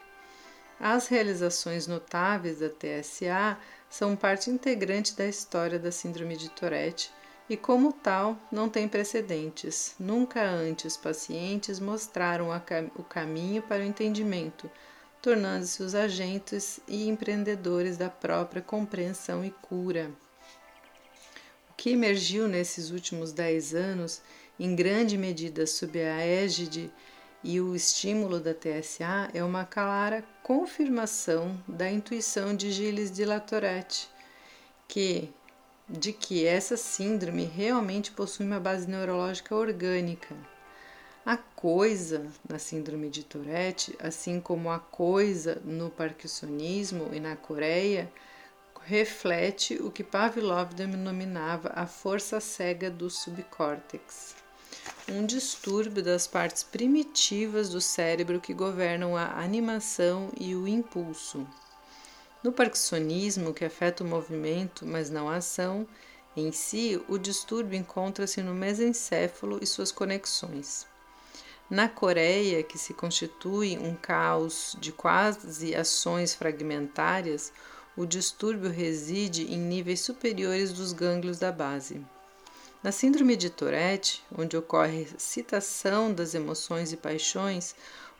As 0.80 1.08
realizações 1.08 1.86
notáveis 1.86 2.60
da 2.60 2.70
TSA 2.70 3.58
são 3.90 4.16
parte 4.16 4.48
integrante 4.48 5.14
da 5.14 5.26
história 5.26 5.78
da 5.78 5.92
síndrome 5.92 6.38
de 6.38 6.48
Tourette 6.48 7.12
e, 7.48 7.56
como 7.56 7.92
tal, 7.92 8.38
não 8.50 8.68
tem 8.68 8.88
precedentes. 8.88 9.94
Nunca 9.98 10.42
antes 10.42 10.96
pacientes 10.96 11.78
mostraram 11.78 12.48
o 12.96 13.02
caminho 13.02 13.62
para 13.62 13.82
o 13.82 13.86
entendimento, 13.86 14.70
tornando-se 15.20 15.82
os 15.82 15.94
agentes 15.94 16.80
e 16.88 17.08
empreendedores 17.08 17.96
da 17.96 18.08
própria 18.08 18.62
compreensão 18.62 19.44
e 19.44 19.50
cura. 19.50 20.10
O 21.70 21.74
que 21.74 21.90
emergiu 21.90 22.48
nesses 22.48 22.90
últimos 22.90 23.32
dez 23.32 23.74
anos, 23.74 24.22
em 24.58 24.74
grande 24.74 25.18
medida 25.18 25.66
sob 25.66 26.00
a 26.00 26.20
égide 26.20 26.90
e 27.42 27.60
o 27.60 27.74
estímulo 27.74 28.40
da 28.40 28.54
TSA, 28.54 29.30
é 29.34 29.44
uma 29.44 29.66
clara 29.66 30.24
confirmação 30.42 31.62
da 31.68 31.90
intuição 31.90 32.56
de 32.56 32.70
Gilles 32.70 33.10
de 33.10 33.24
Latourette, 33.24 34.08
que, 34.88 35.30
de 35.88 36.12
que 36.12 36.46
essa 36.46 36.76
síndrome 36.76 37.44
realmente 37.44 38.10
possui 38.10 38.46
uma 38.46 38.58
base 38.58 38.88
neurológica 38.88 39.54
orgânica. 39.54 40.34
A 41.24 41.36
coisa 41.36 42.26
na 42.48 42.58
síndrome 42.58 43.08
de 43.08 43.22
Tourette, 43.22 43.96
assim 43.98 44.40
como 44.40 44.70
a 44.70 44.78
coisa 44.78 45.60
no 45.64 45.90
parkinsonismo 45.90 47.10
e 47.12 47.20
na 47.20 47.36
Coreia, 47.36 48.10
reflete 48.84 49.76
o 49.76 49.90
que 49.90 50.04
Pavlov 50.04 50.74
denominava 50.74 51.72
a 51.74 51.86
força 51.86 52.40
cega 52.40 52.90
do 52.90 53.08
subcórtex, 53.08 54.36
um 55.08 55.24
distúrbio 55.24 56.02
das 56.02 56.26
partes 56.26 56.62
primitivas 56.62 57.70
do 57.70 57.80
cérebro 57.80 58.40
que 58.40 58.52
governam 58.52 59.16
a 59.16 59.40
animação 59.40 60.30
e 60.38 60.54
o 60.54 60.68
impulso. 60.68 61.46
No 62.44 62.52
parkinsonismo, 62.52 63.54
que 63.54 63.64
afeta 63.64 64.04
o 64.04 64.06
movimento, 64.06 64.84
mas 64.84 65.08
não 65.08 65.30
a 65.30 65.36
ação, 65.36 65.88
em 66.36 66.52
si, 66.52 67.02
o 67.08 67.16
distúrbio 67.16 67.78
encontra-se 67.78 68.42
no 68.42 68.54
mesencéfalo 68.54 69.58
e 69.62 69.66
suas 69.66 69.90
conexões. 69.90 70.86
Na 71.70 71.88
Coreia, 71.88 72.62
que 72.62 72.76
se 72.76 72.92
constitui 72.92 73.78
um 73.78 73.94
caos 73.94 74.76
de 74.78 74.92
quase 74.92 75.74
ações 75.74 76.34
fragmentárias, 76.34 77.50
o 77.96 78.04
distúrbio 78.04 78.70
reside 78.70 79.50
em 79.50 79.56
níveis 79.56 80.00
superiores 80.00 80.70
dos 80.70 80.92
gânglios 80.92 81.38
da 81.38 81.50
base. 81.50 82.04
Na 82.82 82.92
síndrome 82.92 83.36
de 83.36 83.48
Tourette, 83.48 84.22
onde 84.36 84.54
ocorre 84.54 85.08
citação 85.16 86.12
das 86.12 86.34
emoções 86.34 86.92
e 86.92 86.98
paixões, 86.98 87.74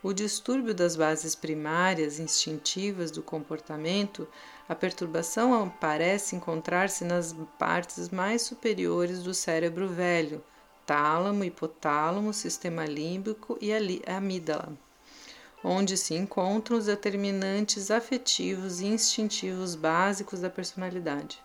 o 0.05 0.13
distúrbio 0.13 0.71
das 0.71 0.95
bases 0.95 1.33
primárias 1.33 2.19
instintivas 2.19 3.09
do 3.09 3.23
comportamento, 3.23 4.27
a 4.69 4.75
perturbação 4.75 5.67
parece 5.81 6.35
encontrar-se 6.35 7.03
nas 7.03 7.35
partes 7.57 8.09
mais 8.09 8.43
superiores 8.43 9.23
do 9.23 9.33
cérebro 9.33 9.87
velho, 9.87 10.43
tálamo, 10.85 11.43
hipotálamo, 11.43 12.31
sistema 12.35 12.85
límbico 12.85 13.57
e 13.59 13.71
amígdala, 14.05 14.77
onde 15.63 15.97
se 15.97 16.13
encontram 16.13 16.77
os 16.77 16.85
determinantes 16.85 17.89
afetivos 17.89 18.81
e 18.81 18.85
instintivos 18.85 19.73
básicos 19.73 20.39
da 20.39 20.51
personalidade. 20.51 21.43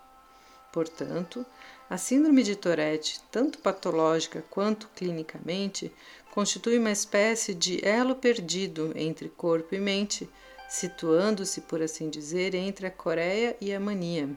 Portanto, 0.70 1.46
a 1.88 1.96
síndrome 1.96 2.44
de 2.44 2.54
Tourette, 2.54 3.20
tanto 3.32 3.58
patológica 3.58 4.44
quanto 4.50 4.88
clinicamente, 4.94 5.90
constitui 6.30 6.78
uma 6.78 6.90
espécie 6.90 7.54
de 7.54 7.84
elo 7.84 8.14
perdido 8.14 8.92
entre 8.94 9.28
corpo 9.28 9.74
e 9.74 9.80
mente, 9.80 10.28
situando-se, 10.68 11.62
por 11.62 11.82
assim 11.82 12.08
dizer, 12.08 12.54
entre 12.54 12.86
a 12.86 12.90
Coreia 12.90 13.56
e 13.60 13.74
a 13.74 13.80
mania. 13.80 14.30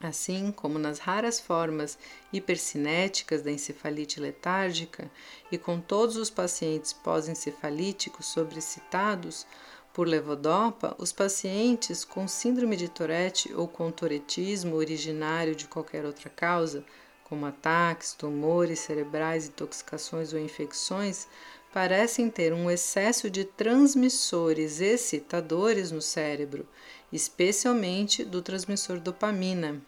Assim 0.00 0.52
como 0.52 0.78
nas 0.78 1.00
raras 1.00 1.40
formas 1.40 1.98
hipercinéticas 2.32 3.42
da 3.42 3.50
encefalite 3.50 4.20
letárgica 4.20 5.10
e 5.50 5.58
com 5.58 5.80
todos 5.80 6.16
os 6.16 6.30
pacientes 6.30 6.92
pós-encefalíticos 6.92 8.26
sobrecitados 8.26 9.44
por 9.92 10.06
levodopa, 10.06 10.94
os 10.98 11.10
pacientes 11.10 12.04
com 12.04 12.28
síndrome 12.28 12.76
de 12.76 12.88
Tourette 12.88 13.52
ou 13.52 13.66
com 13.66 13.90
touretismo 13.90 14.76
originário 14.76 15.56
de 15.56 15.66
qualquer 15.66 16.04
outra 16.04 16.30
causa 16.30 16.84
como 17.28 17.46
ataques, 17.46 18.14
tumores 18.14 18.80
cerebrais, 18.80 19.46
intoxicações 19.46 20.32
ou 20.32 20.38
infecções, 20.38 21.26
parecem 21.72 22.30
ter 22.30 22.52
um 22.52 22.70
excesso 22.70 23.28
de 23.28 23.44
transmissores 23.44 24.80
excitadores 24.80 25.90
no 25.90 26.00
cérebro, 26.00 26.66
especialmente 27.12 28.24
do 28.24 28.40
transmissor 28.40 28.98
dopamina. 28.98 29.80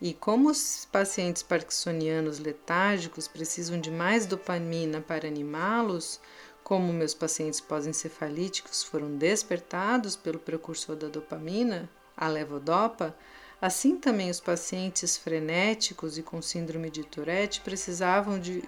E 0.00 0.12
como 0.12 0.50
os 0.50 0.86
pacientes 0.92 1.42
parkinsonianos 1.42 2.38
letárgicos 2.38 3.26
precisam 3.26 3.80
de 3.80 3.90
mais 3.90 4.26
dopamina 4.26 5.00
para 5.00 5.26
animá-los, 5.26 6.20
como 6.62 6.92
meus 6.92 7.14
pacientes 7.14 7.60
pós-encefalíticos 7.60 8.82
foram 8.82 9.16
despertados 9.16 10.14
pelo 10.14 10.38
precursor 10.38 10.96
da 10.96 11.08
dopamina, 11.08 11.88
a 12.14 12.28
levodopa, 12.28 13.16
Assim 13.60 13.96
também 13.96 14.28
os 14.28 14.38
pacientes 14.38 15.16
frenéticos 15.16 16.18
e 16.18 16.22
com 16.22 16.42
síndrome 16.42 16.90
de 16.90 17.04
Tourette 17.04 17.62
precisavam 17.62 18.38
de 18.38 18.62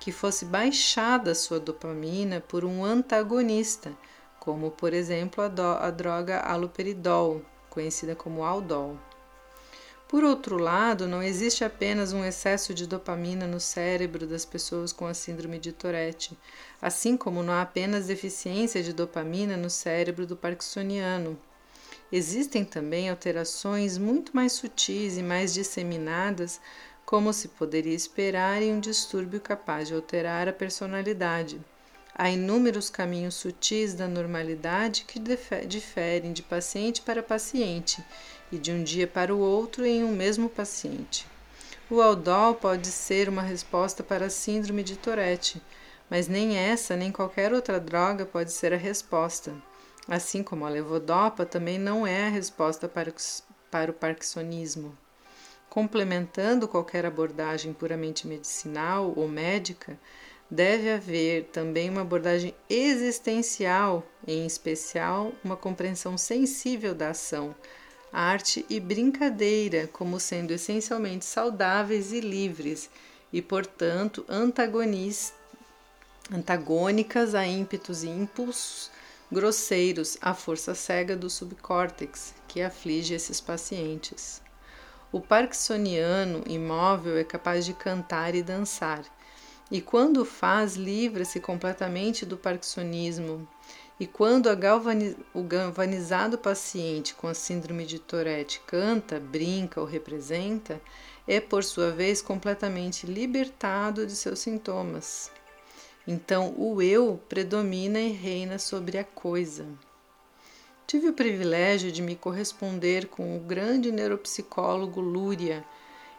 que 0.00 0.10
fosse 0.10 0.44
baixada 0.44 1.34
sua 1.34 1.60
dopamina 1.60 2.40
por 2.40 2.64
um 2.64 2.84
antagonista, 2.84 3.92
como 4.40 4.70
por 4.70 4.92
exemplo 4.92 5.44
a, 5.44 5.48
do, 5.48 5.62
a 5.62 5.90
droga 5.90 6.40
aloperidol, 6.40 7.42
conhecida 7.70 8.16
como 8.16 8.42
Aldol. 8.42 8.98
Por 10.08 10.24
outro 10.24 10.58
lado, 10.58 11.06
não 11.06 11.22
existe 11.22 11.64
apenas 11.64 12.12
um 12.12 12.24
excesso 12.24 12.74
de 12.74 12.86
dopamina 12.86 13.46
no 13.46 13.60
cérebro 13.60 14.26
das 14.26 14.44
pessoas 14.44 14.92
com 14.92 15.06
a 15.06 15.14
síndrome 15.14 15.58
de 15.58 15.72
Tourette, 15.72 16.38
assim 16.80 17.16
como 17.16 17.42
não 17.42 17.52
há 17.52 17.62
apenas 17.62 18.08
deficiência 18.08 18.82
de 18.82 18.92
dopamina 18.92 19.56
no 19.56 19.70
cérebro 19.70 20.26
do 20.26 20.36
parkinsoniano. 20.36 21.38
Existem 22.12 22.62
também 22.62 23.08
alterações 23.08 23.96
muito 23.96 24.36
mais 24.36 24.52
sutis 24.52 25.16
e 25.16 25.22
mais 25.22 25.54
disseminadas, 25.54 26.60
como 27.06 27.32
se 27.32 27.48
poderia 27.48 27.94
esperar 27.94 28.60
em 28.60 28.74
um 28.74 28.80
distúrbio 28.80 29.40
capaz 29.40 29.88
de 29.88 29.94
alterar 29.94 30.46
a 30.46 30.52
personalidade. 30.52 31.58
Há 32.14 32.28
inúmeros 32.28 32.90
caminhos 32.90 33.36
sutis 33.36 33.94
da 33.94 34.06
normalidade 34.06 35.06
que 35.08 35.18
diferem 35.66 36.34
de 36.34 36.42
paciente 36.42 37.00
para 37.00 37.22
paciente 37.22 38.04
e 38.52 38.58
de 38.58 38.70
um 38.70 38.84
dia 38.84 39.06
para 39.06 39.34
o 39.34 39.38
outro 39.38 39.86
em 39.86 40.04
um 40.04 40.12
mesmo 40.12 40.50
paciente. 40.50 41.26
O 41.90 42.02
Aldol 42.02 42.56
pode 42.56 42.88
ser 42.88 43.30
uma 43.30 43.42
resposta 43.42 44.02
para 44.02 44.26
a 44.26 44.30
síndrome 44.30 44.82
de 44.82 44.96
Tourette, 44.96 45.62
mas 46.10 46.28
nem 46.28 46.58
essa 46.58 46.94
nem 46.94 47.10
qualquer 47.10 47.54
outra 47.54 47.80
droga 47.80 48.26
pode 48.26 48.52
ser 48.52 48.74
a 48.74 48.76
resposta. 48.76 49.54
Assim 50.08 50.42
como 50.42 50.66
a 50.66 50.68
levodopa 50.68 51.46
também 51.46 51.78
não 51.78 52.06
é 52.06 52.26
a 52.26 52.30
resposta 52.30 52.88
para, 52.88 53.12
para 53.70 53.90
o 53.90 53.94
parkinsonismo. 53.94 54.96
Complementando 55.70 56.68
qualquer 56.68 57.06
abordagem 57.06 57.72
puramente 57.72 58.26
medicinal 58.26 59.12
ou 59.16 59.28
médica, 59.28 59.98
deve 60.50 60.90
haver 60.90 61.44
também 61.44 61.88
uma 61.88 62.02
abordagem 62.02 62.54
existencial, 62.68 64.04
em 64.26 64.44
especial 64.44 65.32
uma 65.42 65.56
compreensão 65.56 66.18
sensível 66.18 66.94
da 66.94 67.10
ação, 67.10 67.54
arte 68.12 68.66
e 68.68 68.78
brincadeira 68.78 69.88
como 69.90 70.20
sendo 70.20 70.52
essencialmente 70.52 71.24
saudáveis 71.24 72.12
e 72.12 72.20
livres 72.20 72.90
e, 73.32 73.40
portanto, 73.40 74.26
antagônicas 74.28 75.34
a 77.34 77.46
ímpetos 77.46 78.02
e 78.02 78.08
impulsos 78.08 78.90
grosseiros 79.32 80.18
à 80.20 80.34
força 80.34 80.74
cega 80.74 81.16
do 81.16 81.30
subcórtex 81.30 82.34
que 82.46 82.60
aflige 82.60 83.14
esses 83.14 83.40
pacientes. 83.40 84.42
O 85.10 85.20
parkinsoniano 85.20 86.44
imóvel 86.46 87.16
é 87.16 87.24
capaz 87.24 87.64
de 87.64 87.72
cantar 87.72 88.34
e 88.34 88.42
dançar, 88.42 89.02
e 89.70 89.80
quando 89.80 90.24
faz, 90.24 90.76
livra-se 90.76 91.40
completamente 91.40 92.26
do 92.26 92.36
parkinsonismo 92.36 93.48
e 94.02 94.06
quando 94.06 94.48
o 95.32 95.42
galvanizado 95.44 96.36
paciente 96.36 97.14
com 97.14 97.28
a 97.28 97.34
síndrome 97.34 97.86
de 97.86 98.00
Tourette 98.00 98.60
canta, 98.66 99.20
brinca 99.20 99.80
ou 99.80 99.86
representa, 99.86 100.80
é 101.24 101.40
por 101.40 101.62
sua 101.62 101.92
vez 101.92 102.20
completamente 102.20 103.06
libertado 103.06 104.04
de 104.04 104.16
seus 104.16 104.40
sintomas. 104.40 105.30
Então 106.06 106.54
o 106.56 106.82
eu 106.82 107.20
predomina 107.28 108.00
e 108.00 108.10
reina 108.10 108.58
sobre 108.58 108.98
a 108.98 109.04
coisa. 109.04 109.66
Tive 110.86 111.08
o 111.08 111.12
privilégio 111.12 111.92
de 111.92 112.02
me 112.02 112.16
corresponder 112.16 113.06
com 113.06 113.36
o 113.36 113.40
grande 113.40 113.92
neuropsicólogo 113.92 115.00
Lúria 115.00 115.64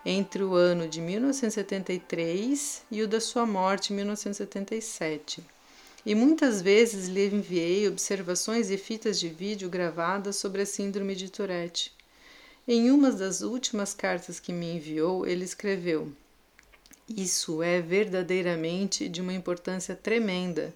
entre 0.06 0.44
o 0.44 0.56
ano 0.56 0.88
de 0.88 1.00
1973 1.02 2.84
e 2.92 3.02
o 3.02 3.08
da 3.08 3.20
sua 3.20 3.46
morte 3.46 3.94
em 3.94 3.98
1977 3.98 5.44
e 6.06 6.14
muitas 6.14 6.62
vezes 6.62 7.08
lhe 7.08 7.28
enviei 7.28 7.88
observações 7.88 8.70
e 8.70 8.78
fitas 8.78 9.20
de 9.20 9.30
vídeo 9.30 9.70
gravadas 9.70 10.36
sobre 10.36 10.62
a 10.62 10.66
síndrome 10.66 11.16
de 11.16 11.30
Tourette. 11.30 11.94
Em 12.68 12.92
uma 12.92 13.12
das 13.12 13.42
últimas 13.42 13.94
cartas 13.94 14.40
que 14.40 14.52
me 14.52 14.76
enviou, 14.76 15.26
ele 15.26 15.46
escreveu: 15.46 16.12
Isso 17.10 17.62
é 17.62 17.82
verdadeiramente 17.82 19.10
de 19.10 19.22
uma 19.22 19.34
importância 19.34 19.94
tremenda. 19.94 20.74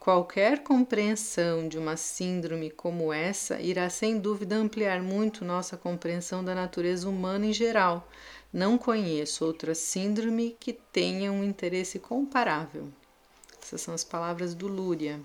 Qualquer 0.00 0.64
compreensão 0.64 1.68
de 1.68 1.78
uma 1.78 1.96
síndrome 1.96 2.70
como 2.70 3.12
essa 3.12 3.60
irá 3.60 3.88
sem 3.88 4.18
dúvida 4.18 4.56
ampliar 4.56 5.00
muito 5.00 5.44
nossa 5.44 5.76
compreensão 5.76 6.42
da 6.42 6.54
natureza 6.54 7.08
humana 7.08 7.46
em 7.46 7.52
geral. 7.52 8.08
Não 8.52 8.76
conheço 8.76 9.44
outra 9.44 9.74
síndrome 9.74 10.56
que 10.58 10.72
tenha 10.72 11.30
um 11.30 11.44
interesse 11.44 11.98
comparável. 11.98 12.88
Essas 13.62 13.80
são 13.80 13.94
as 13.94 14.02
palavras 14.02 14.54
do 14.54 14.66
Lúria. 14.66 15.20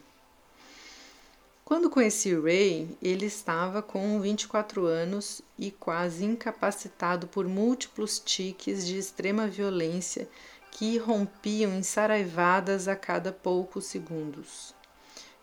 Quando 1.67 1.89
conheci 1.89 2.31
Ray, 2.39 2.95
ele 3.01 3.25
estava 3.25 3.81
com 3.81 4.21
24 4.21 4.85
anos 4.85 5.41
e 5.57 5.71
quase 5.71 6.23
incapacitado 6.23 7.25
por 7.25 7.47
múltiplos 7.47 8.19
tiques 8.19 8.85
de 8.85 8.99
extrema 8.99 9.47
violência 9.47 10.29
que 10.69 10.99
rompiam 10.99 11.73
em 11.73 11.81
saraivadas 11.81 12.87
a 12.87 12.95
cada 12.95 13.31
poucos 13.31 13.85
segundos. 13.85 14.75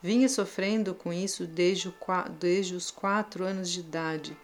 Vinha 0.00 0.28
sofrendo 0.28 0.94
com 0.94 1.12
isso 1.12 1.44
desde, 1.44 1.88
o, 1.88 1.94
desde 2.38 2.76
os 2.76 2.88
quatro 2.88 3.42
anos 3.42 3.68
de 3.68 3.80
idade, 3.80 4.36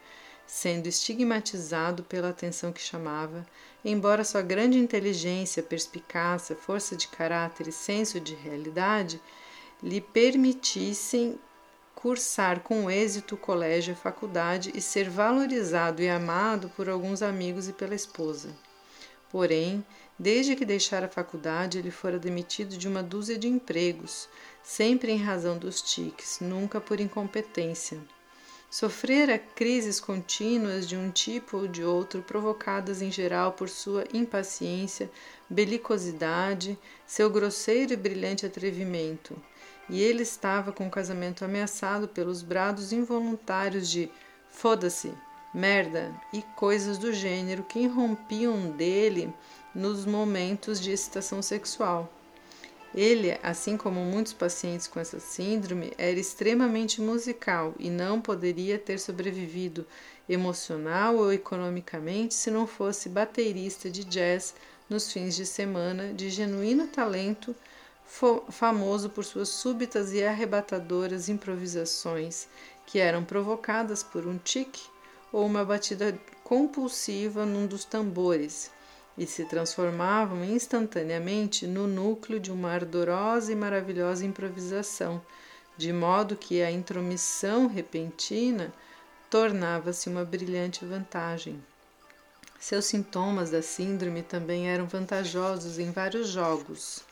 sendo 0.49 0.89
estigmatizado 0.89 2.03
pela 2.03 2.31
atenção 2.31 2.73
que 2.73 2.81
chamava, 2.81 3.47
embora 3.85 4.25
sua 4.25 4.43
grande 4.43 4.79
inteligência, 4.79 5.63
perspicácia, 5.63 6.57
força 6.57 6.97
de 6.97 7.07
caráter 7.07 7.69
e 7.69 7.73
senso 7.73 8.19
de 8.19 8.35
realidade 8.35 9.23
lhe 9.81 10.01
permitissem 10.01 11.39
cursar 12.01 12.61
com 12.61 12.89
êxito 12.89 13.35
o 13.35 13.39
colégio 13.39 13.91
e 13.91 13.97
faculdade 13.97 14.71
e 14.73 14.81
ser 14.81 15.11
valorizado 15.11 16.01
e 16.01 16.09
amado 16.09 16.71
por 16.77 16.89
alguns 16.89 17.23
amigos 17.23 17.69
e 17.69 17.73
pela 17.73 17.93
esposa. 17.93 18.51
Porém, 19.33 19.85
desde 20.17 20.55
que 20.55 20.65
deixara 20.65 21.07
a 21.07 21.09
faculdade, 21.09 21.77
ele 21.77 21.91
fora 21.91 22.17
demitido 22.17 22.79
de 22.79 22.87
uma 22.87 23.03
dúzia 23.03 23.37
de 23.37 23.49
empregos, 23.49 24.29
sempre 24.63 25.11
em 25.11 25.17
razão 25.17 25.59
dos 25.59 25.83
tiques, 25.83 26.39
nunca 26.41 26.81
por 26.81 27.01
incompetência. 27.01 27.99
Sofrera 28.71 29.37
crises 29.37 29.99
contínuas 29.99 30.89
de 30.89 30.97
um 30.97 31.11
tipo 31.11 31.57
ou 31.57 31.67
de 31.67 31.83
outro, 31.83 32.23
provocadas 32.23 33.03
em 33.03 33.11
geral 33.11 33.55
por 33.55 33.69
sua 33.69 34.05
impaciência, 34.15 35.11
belicosidade, 35.51 36.79
seu 37.05 37.29
grosseiro 37.29 37.93
e 37.93 37.97
brilhante 37.97 38.47
atrevimento. 38.47 39.37
E 39.89 40.03
ele 40.03 40.23
estava 40.23 40.73
com 40.73 40.87
o 40.87 40.91
casamento 40.91 41.45
ameaçado 41.45 42.07
pelos 42.09 42.43
brados 42.43 42.93
involuntários 42.93 43.89
de 43.89 44.11
foda-se, 44.51 45.13
merda 45.53 46.15
e 46.33 46.43
coisas 46.57 46.99
do 46.99 47.13
gênero 47.13 47.63
que 47.63 47.79
irrompiam 47.79 48.71
dele 48.71 49.33
nos 49.75 50.05
momentos 50.05 50.81
de 50.81 50.91
excitação 50.91 51.41
sexual. 51.41 52.13
Ele, 52.95 53.39
assim 53.43 53.77
como 53.77 54.01
muitos 54.01 54.33
pacientes 54.33 54.87
com 54.87 54.99
essa 54.99 55.21
síndrome, 55.21 55.93
era 55.99 56.19
extremamente 56.19 57.01
musical 57.01 57.75
e 57.79 57.91
não 57.91 58.21
poderia 58.21 58.79
ter 58.79 58.99
sobrevivido 58.99 59.87
emocional 60.29 61.17
ou 61.17 61.33
economicamente 61.33 62.35
se 62.35 62.51
não 62.51 62.67
fosse 62.67 63.09
baterista 63.09 63.91
de 63.91 64.05
jazz 64.05 64.55
nos 64.89 65.13
fins 65.13 65.37
de 65.37 65.45
semana, 65.45 66.15
de 66.15 66.31
genuíno 66.31 66.87
talento, 66.87 67.55
famoso 68.51 69.11
por 69.11 69.25
suas 69.25 69.51
súbitas 69.51 70.13
e 70.13 70.25
arrebatadoras 70.25 71.29
improvisações, 71.29 72.49
que 72.87 72.99
eram 72.99 73.23
provocadas 73.23 74.03
por 74.03 74.27
um 74.27 74.39
tique 74.39 74.83
ou 75.31 75.45
uma 75.45 75.65
batida 75.65 76.19
compulsiva 76.43 77.45
num 77.45 77.67
dos 77.67 77.85
tambores 77.85 78.71
e 79.17 79.27
se 79.27 79.45
transformavam 79.45 80.45
instantaneamente 80.45 81.67
no 81.67 81.87
núcleo 81.87 82.41
de 82.41 82.51
uma 82.51 82.71
ardorosa 82.71 83.53
e 83.53 83.57
maravilhosa 83.57 84.25
improvisação, 84.25 85.21
de 85.77 85.93
modo 85.93 86.37
que 86.37 86.63
a 86.63 86.71
intromissão 86.71 87.67
repentina 87.67 88.73
tornava-se 89.29 90.09
uma 90.09 90.25
brilhante 90.25 90.85
vantagem. 90.85 91.63
Seus 92.59 92.87
sintomas 92.87 93.51
da 93.51 93.61
síndrome 93.61 94.23
também 94.23 94.69
eram 94.69 94.87
vantajosos 94.87 95.79
em 95.79 95.91
vários 95.91 96.29
jogos, 96.29 97.05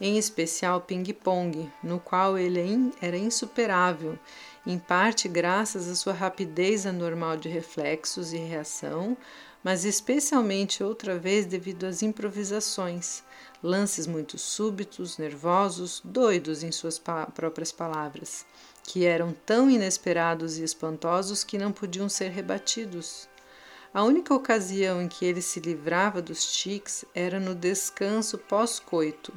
em 0.00 0.16
especial 0.16 0.80
ping-pong, 0.80 1.70
no 1.82 2.00
qual 2.00 2.38
ele 2.38 2.58
é 2.58 3.06
era 3.06 3.18
insuperável, 3.18 4.18
em 4.66 4.78
parte 4.78 5.28
graças 5.28 5.88
à 5.88 5.94
sua 5.94 6.14
rapidez 6.14 6.86
anormal 6.86 7.36
de 7.36 7.48
reflexos 7.48 8.32
e 8.32 8.38
reação, 8.38 9.16
mas 9.62 9.84
especialmente 9.84 10.82
outra 10.82 11.18
vez 11.18 11.44
devido 11.44 11.84
às 11.84 12.02
improvisações, 12.02 13.22
lances 13.62 14.06
muito 14.06 14.38
súbitos, 14.38 15.18
nervosos, 15.18 16.00
doidos 16.02 16.62
em 16.62 16.72
suas 16.72 16.98
pa 16.98 17.26
próprias 17.26 17.70
palavras, 17.70 18.46
que 18.82 19.04
eram 19.04 19.34
tão 19.44 19.68
inesperados 19.68 20.58
e 20.58 20.64
espantosos 20.64 21.44
que 21.44 21.58
não 21.58 21.72
podiam 21.72 22.08
ser 22.08 22.30
rebatidos. 22.30 23.28
A 23.92 24.02
única 24.02 24.32
ocasião 24.32 25.02
em 25.02 25.08
que 25.08 25.26
ele 25.26 25.42
se 25.42 25.60
livrava 25.60 26.22
dos 26.22 26.50
tics 26.52 27.04
era 27.14 27.38
no 27.38 27.54
descanso 27.54 28.38
pós-coito 28.38 29.32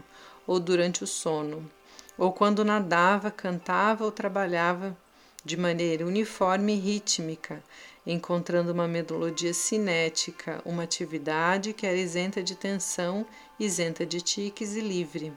ou 0.46 0.60
durante 0.60 1.04
o 1.04 1.08
sono, 1.08 1.70
ou 2.18 2.32
quando 2.32 2.66
nadava, 2.66 3.32
cantava 3.32 4.06
ou 4.06 4.12
trabalhava 4.12 4.98
de 5.44 5.58
maneira 5.58 6.06
uniforme 6.06 6.74
e 6.74 6.80
rítmica, 6.80 7.64
encontrando 8.06 8.72
uma 8.72 8.88
melodia 8.88 9.54
cinética, 9.54 10.62
uma 10.66 10.84
atividade 10.84 11.74
que 11.74 11.86
era 11.86 11.98
isenta 11.98 12.42
de 12.42 12.56
tensão, 12.56 13.26
isenta 13.60 14.06
de 14.06 14.22
tiques 14.22 14.76
e 14.76 14.82
livre. 14.82 15.34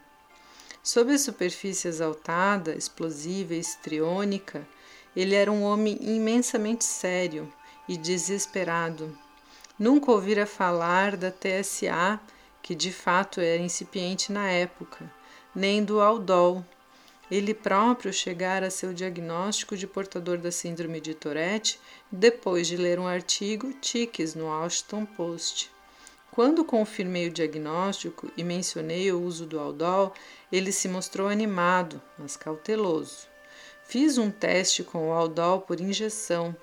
Sob 0.82 1.12
a 1.12 1.18
superfície 1.18 1.88
exaltada, 1.88 2.74
explosiva 2.74 3.54
e 3.54 3.58
estriônica, 3.58 4.66
ele 5.16 5.34
era 5.34 5.50
um 5.50 5.64
homem 5.64 5.98
imensamente 6.00 6.84
sério 6.84 7.52
e 7.88 7.96
desesperado. 7.96 9.16
Nunca 9.78 10.12
ouvira 10.12 10.46
falar 10.46 11.16
da 11.16 11.30
TSA, 11.30 12.20
que 12.66 12.74
de 12.74 12.90
fato 12.90 13.40
era 13.40 13.62
incipiente 13.62 14.32
na 14.32 14.50
época, 14.50 15.08
nem 15.54 15.84
do 15.84 16.00
Aldol. 16.00 16.64
Ele 17.30 17.54
próprio 17.54 18.12
chegara 18.12 18.66
a 18.66 18.70
seu 18.72 18.92
diagnóstico 18.92 19.76
de 19.76 19.86
portador 19.86 20.36
da 20.38 20.50
síndrome 20.50 21.00
de 21.00 21.14
Tourette 21.14 21.78
depois 22.10 22.66
de 22.66 22.76
ler 22.76 22.98
um 22.98 23.06
artigo 23.06 23.72
tiques 23.74 24.34
no 24.34 24.46
Washington 24.46 25.06
Post. 25.06 25.70
Quando 26.32 26.64
confirmei 26.64 27.28
o 27.28 27.32
diagnóstico 27.32 28.28
e 28.36 28.42
mencionei 28.42 29.12
o 29.12 29.22
uso 29.22 29.46
do 29.46 29.60
Aldol, 29.60 30.12
ele 30.50 30.72
se 30.72 30.88
mostrou 30.88 31.28
animado, 31.28 32.02
mas 32.18 32.36
cauteloso. 32.36 33.28
Fiz 33.84 34.18
um 34.18 34.28
teste 34.28 34.82
com 34.82 35.10
o 35.10 35.12
Aldol 35.12 35.60
por 35.60 35.80
injeção 35.80 36.54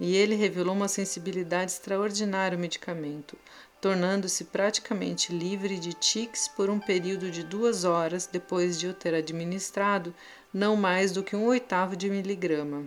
e 0.00 0.16
ele 0.16 0.34
revelou 0.34 0.74
uma 0.74 0.88
sensibilidade 0.88 1.70
extraordinária 1.70 2.56
ao 2.56 2.60
medicamento, 2.60 3.38
tornando-se 3.82 4.44
praticamente 4.44 5.32
livre 5.32 5.76
de 5.76 5.92
tics 5.92 6.46
por 6.46 6.70
um 6.70 6.78
período 6.78 7.32
de 7.32 7.42
duas 7.42 7.82
horas 7.82 8.28
depois 8.30 8.78
de 8.78 8.86
eu 8.86 8.94
ter 8.94 9.12
administrado 9.12 10.14
não 10.54 10.76
mais 10.76 11.10
do 11.10 11.20
que 11.20 11.34
um 11.34 11.46
oitavo 11.46 11.96
de 11.96 12.08
miligrama. 12.08 12.84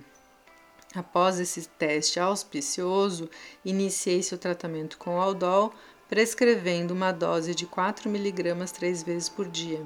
Após 0.95 1.38
esse 1.38 1.67
teste 1.77 2.17
auspicioso, 2.17 3.29
iniciei 3.65 4.23
seu 4.23 4.38
tratamento 4.38 4.97
com 4.97 5.19
Aldol 5.19 5.73
prescrevendo 6.08 6.93
uma 6.93 7.12
dose 7.12 7.53
de 7.53 7.65
4 7.65 8.10
miligramas 8.10 8.71
três 8.71 9.03
vezes 9.03 9.27
por 9.27 9.49
dia. 9.49 9.86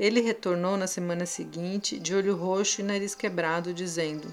Ele 0.00 0.22
retornou 0.22 0.78
na 0.78 0.86
semana 0.86 1.26
seguinte, 1.26 1.98
de 1.98 2.14
olho 2.14 2.34
roxo 2.34 2.80
e 2.80 2.84
nariz 2.84 3.14
quebrado, 3.14 3.74
dizendo: 3.74 4.32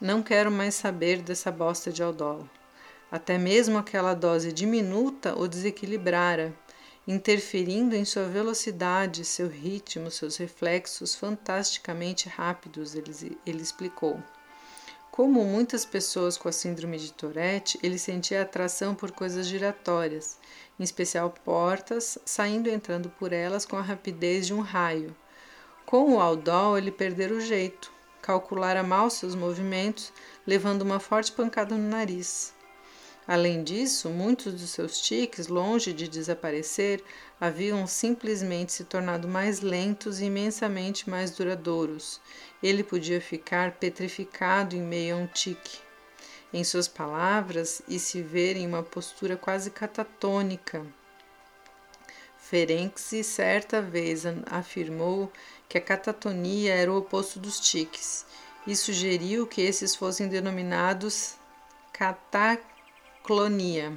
Não 0.00 0.22
quero 0.22 0.52
mais 0.52 0.76
saber 0.76 1.20
dessa 1.20 1.50
bosta 1.50 1.90
de 1.90 2.00
Aldol. 2.00 2.46
Até 3.12 3.36
mesmo 3.36 3.76
aquela 3.76 4.14
dose 4.14 4.54
diminuta 4.54 5.38
o 5.38 5.46
desequilibrara, 5.46 6.54
interferindo 7.06 7.94
em 7.94 8.06
sua 8.06 8.24
velocidade, 8.24 9.22
seu 9.26 9.48
ritmo, 9.48 10.10
seus 10.10 10.38
reflexos 10.38 11.14
fantasticamente 11.14 12.26
rápidos, 12.26 12.94
ele, 12.94 13.38
ele 13.44 13.60
explicou. 13.60 14.18
Como 15.10 15.44
muitas 15.44 15.84
pessoas 15.84 16.38
com 16.38 16.48
a 16.48 16.52
síndrome 16.52 16.96
de 16.96 17.12
Tourette, 17.12 17.78
ele 17.82 17.98
sentia 17.98 18.40
atração 18.40 18.94
por 18.94 19.10
coisas 19.10 19.46
giratórias, 19.46 20.38
em 20.80 20.82
especial 20.82 21.28
portas, 21.44 22.16
saindo 22.24 22.70
e 22.70 22.72
entrando 22.72 23.10
por 23.10 23.30
elas 23.30 23.66
com 23.66 23.76
a 23.76 23.82
rapidez 23.82 24.46
de 24.46 24.54
um 24.54 24.60
raio. 24.60 25.14
Com 25.84 26.14
o 26.14 26.18
Aldol, 26.18 26.78
ele 26.78 26.90
perdera 26.90 27.34
o 27.34 27.42
jeito, 27.42 27.92
calculara 28.22 28.82
mal 28.82 29.10
seus 29.10 29.34
movimentos, 29.34 30.10
levando 30.46 30.80
uma 30.80 30.98
forte 30.98 31.30
pancada 31.30 31.76
no 31.76 31.90
nariz. 31.90 32.54
Além 33.26 33.62
disso, 33.62 34.10
muitos 34.10 34.52
dos 34.52 34.70
seus 34.70 35.00
tiques, 35.00 35.46
longe 35.46 35.92
de 35.92 36.08
desaparecer, 36.08 37.02
haviam 37.40 37.86
simplesmente 37.86 38.72
se 38.72 38.84
tornado 38.84 39.28
mais 39.28 39.60
lentos 39.60 40.20
e 40.20 40.24
imensamente 40.24 41.08
mais 41.08 41.30
duradouros. 41.30 42.20
Ele 42.60 42.82
podia 42.82 43.20
ficar 43.20 43.72
petrificado 43.72 44.74
em 44.74 44.82
meio 44.82 45.14
a 45.14 45.18
um 45.18 45.26
tique. 45.26 45.78
Em 46.52 46.64
suas 46.64 46.88
palavras, 46.88 47.80
e 47.88 47.98
se 47.98 48.20
ver 48.20 48.56
em 48.56 48.66
uma 48.66 48.82
postura 48.82 49.36
quase 49.36 49.70
catatônica. 49.70 50.84
Ferenc 52.36 52.98
certa 53.22 53.80
vez 53.80 54.24
afirmou 54.46 55.32
que 55.68 55.78
a 55.78 55.80
catatonia 55.80 56.74
era 56.74 56.92
o 56.92 56.98
oposto 56.98 57.38
dos 57.38 57.60
tiques 57.60 58.26
e 58.66 58.76
sugeriu 58.76 59.46
que 59.46 59.62
esses 59.62 59.94
fossem 59.94 60.28
denominados 60.28 61.36
catacronia 61.92 62.71
clonia. 63.24 63.92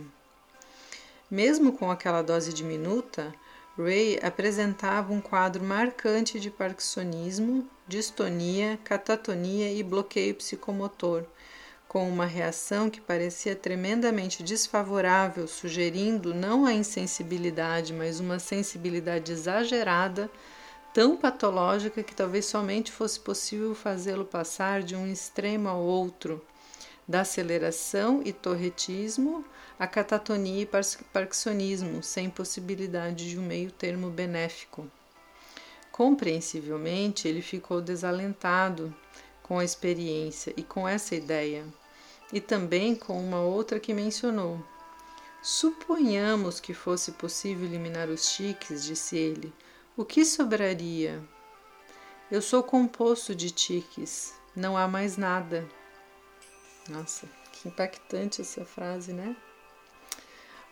Mesmo 1.31 1.73
com 1.73 1.89
aquela 1.89 2.21
dose 2.21 2.53
diminuta, 2.53 3.33
Ray 3.75 4.19
apresentava 4.21 5.11
um 5.11 5.19
quadro 5.19 5.63
marcante 5.63 6.39
de 6.39 6.51
parkinsonismo, 6.51 7.67
distonia, 7.88 8.79
catatonia 8.83 9.71
e 9.73 9.81
bloqueio 9.81 10.35
psicomotor, 10.35 11.23
com 11.88 12.07
uma 12.07 12.27
reação 12.27 12.88
que 12.88 13.01
parecia 13.01 13.55
tremendamente 13.55 14.43
desfavorável, 14.43 15.47
sugerindo 15.47 16.31
não 16.31 16.63
a 16.63 16.71
insensibilidade, 16.71 17.93
mas 17.93 18.19
uma 18.19 18.38
sensibilidade 18.38 19.31
exagerada, 19.31 20.29
tão 20.93 21.17
patológica 21.17 22.03
que 22.03 22.15
talvez 22.15 22.45
somente 22.45 22.91
fosse 22.91 23.19
possível 23.19 23.73
fazê-lo 23.73 24.23
passar 24.23 24.83
de 24.83 24.95
um 24.95 25.11
extremo 25.11 25.67
ao 25.67 25.81
outro 25.81 26.45
da 27.07 27.21
aceleração 27.21 28.21
e 28.25 28.33
torretismo 28.33 29.45
à 29.77 29.85
catatonia 29.85 30.63
e 30.63 30.69
parkinsonismo, 31.13 32.01
sem 32.01 32.29
possibilidade 32.29 33.29
de 33.29 33.37
um 33.37 33.43
meio 33.43 33.71
termo 33.71 34.09
benéfico. 34.09 34.89
Compreensivelmente, 35.91 37.27
ele 37.27 37.41
ficou 37.41 37.81
desalentado 37.81 38.93
com 39.43 39.59
a 39.59 39.63
experiência 39.63 40.53
e 40.57 40.63
com 40.63 40.87
essa 40.87 41.15
ideia, 41.15 41.65
e 42.33 42.41
também 42.41 42.95
com 42.95 43.19
uma 43.19 43.41
outra 43.41 43.79
que 43.79 43.93
mencionou. 43.93 44.59
Suponhamos 45.41 46.59
que 46.59 46.73
fosse 46.73 47.11
possível 47.11 47.65
eliminar 47.65 48.09
os 48.09 48.35
tiques, 48.35 48.83
disse 48.83 49.15
ele. 49.15 49.53
O 49.95 50.03
que 50.03 50.25
sobraria? 50.25 51.21
Eu 52.31 52.41
sou 52.41 52.63
composto 52.63 53.35
de 53.35 53.51
tiques, 53.51 54.33
não 54.55 54.75
há 54.75 54.87
mais 54.87 55.15
nada. 55.15 55.69
Nossa, 56.89 57.28
que 57.52 57.67
impactante 57.67 58.41
essa 58.41 58.63
frase, 58.63 59.12
né? 59.12 59.36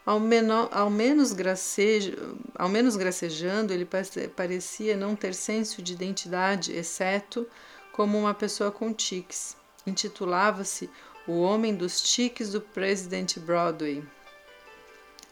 Ao, 0.05 0.19
menor, 0.19 0.69
ao, 0.71 0.89
menos 0.89 1.31
gracejo, 1.31 2.37
ao 2.53 2.69
menos 2.69 2.95
gracejando, 2.95 3.73
ele 3.73 3.87
parecia 4.35 4.97
não 4.97 5.15
ter 5.15 5.33
senso 5.33 5.81
de 5.81 5.93
identidade, 5.93 6.73
exceto 6.73 7.47
como 7.91 8.19
uma 8.19 8.33
pessoa 8.33 8.71
com 8.71 8.93
tiques. 8.93 9.55
Intitulava-se 9.87 10.89
O 11.25 11.41
Homem 11.41 11.73
dos 11.73 12.01
Tiques 12.01 12.51
do 12.51 12.61
President 12.61 13.39
Broadway. 13.39 14.03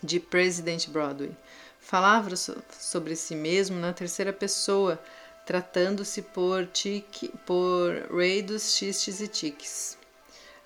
De 0.02 0.20
President 0.20 0.88
Broadway. 0.88 1.36
Falava 1.80 2.36
sobre 2.36 3.15
si 3.15 3.36
mesmo 3.36 3.78
na 3.78 3.94
terceira 3.94 4.32
pessoa, 4.32 5.00
tratando-se 5.46 6.22
por, 6.22 6.65
tique, 6.67 7.28
por 7.46 7.91
rei 8.15 8.41
dos 8.41 8.74
xistes 8.74 9.20
e 9.20 9.28
tiques 9.28 10.00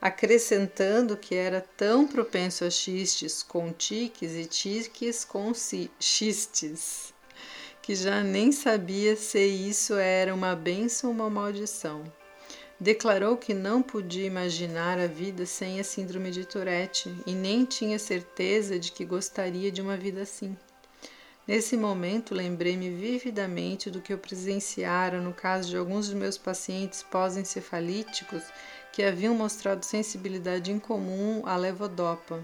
acrescentando 0.05 1.17
que 1.17 1.33
era 1.33 1.59
tão 1.75 2.07
propenso 2.07 2.63
a 2.63 2.69
xistes 2.69 3.41
com 3.41 3.73
tiques 3.73 4.33
e 4.33 4.45
tiques 4.45 5.25
com 5.25 5.51
xistes, 5.99 7.11
que 7.81 7.95
já 7.95 8.21
nem 8.21 8.51
sabia 8.51 9.15
se 9.15 9.43
isso 9.43 9.95
era 9.95 10.31
uma 10.31 10.55
bênção 10.55 11.09
ou 11.09 11.15
uma 11.15 11.27
maldição. 11.27 12.03
Declarou 12.79 13.35
que 13.35 13.51
não 13.51 13.81
podia 13.81 14.27
imaginar 14.27 14.99
a 14.99 15.07
vida 15.07 15.43
sem 15.43 15.79
a 15.79 15.83
síndrome 15.83 16.29
de 16.29 16.45
Tourette 16.45 17.11
e 17.25 17.33
nem 17.33 17.65
tinha 17.65 17.97
certeza 17.97 18.77
de 18.77 18.91
que 18.91 19.03
gostaria 19.03 19.71
de 19.71 19.81
uma 19.81 19.97
vida 19.97 20.21
assim. 20.21 20.55
Nesse 21.47 21.77
momento, 21.77 22.35
lembrei-me 22.35 22.91
vividamente 22.91 23.89
do 23.89 24.01
que 24.01 24.13
eu 24.13 24.19
presenciara 24.19 25.19
no 25.19 25.33
caso 25.33 25.69
de 25.69 25.77
alguns 25.77 26.07
dos 26.07 26.15
meus 26.15 26.37
pacientes 26.37 27.01
pós-encefalíticos 27.03 28.43
que 28.95 29.03
haviam 29.03 29.36
mostrado 29.36 29.84
sensibilidade 29.84 30.71
incomum 30.71 31.41
à 31.45 31.58
levodopa. 31.58 32.41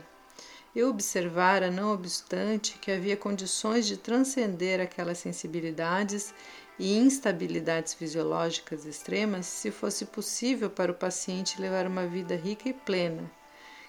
Eu 0.76 0.90
observara, 0.90 1.72
não 1.72 1.94
obstante, 1.94 2.78
que 2.78 2.92
havia 2.92 3.16
condições 3.16 3.88
de 3.88 3.96
transcender 3.96 4.82
aquelas 4.82 5.18
sensibilidades 5.18 6.34
e 6.78 6.98
instabilidades 6.98 7.94
fisiológicas 7.94 8.86
extremas 8.86 9.46
se 9.46 9.72
fosse 9.72 10.08
possível 10.08 10.70
para 10.70 10.92
o 10.92 10.96
paciente 10.96 11.62
levar 11.62 11.88
uma 11.88 12.06
vida 12.06 12.36
rica 12.36 12.68
e 12.68 12.74
plena, 12.74 13.32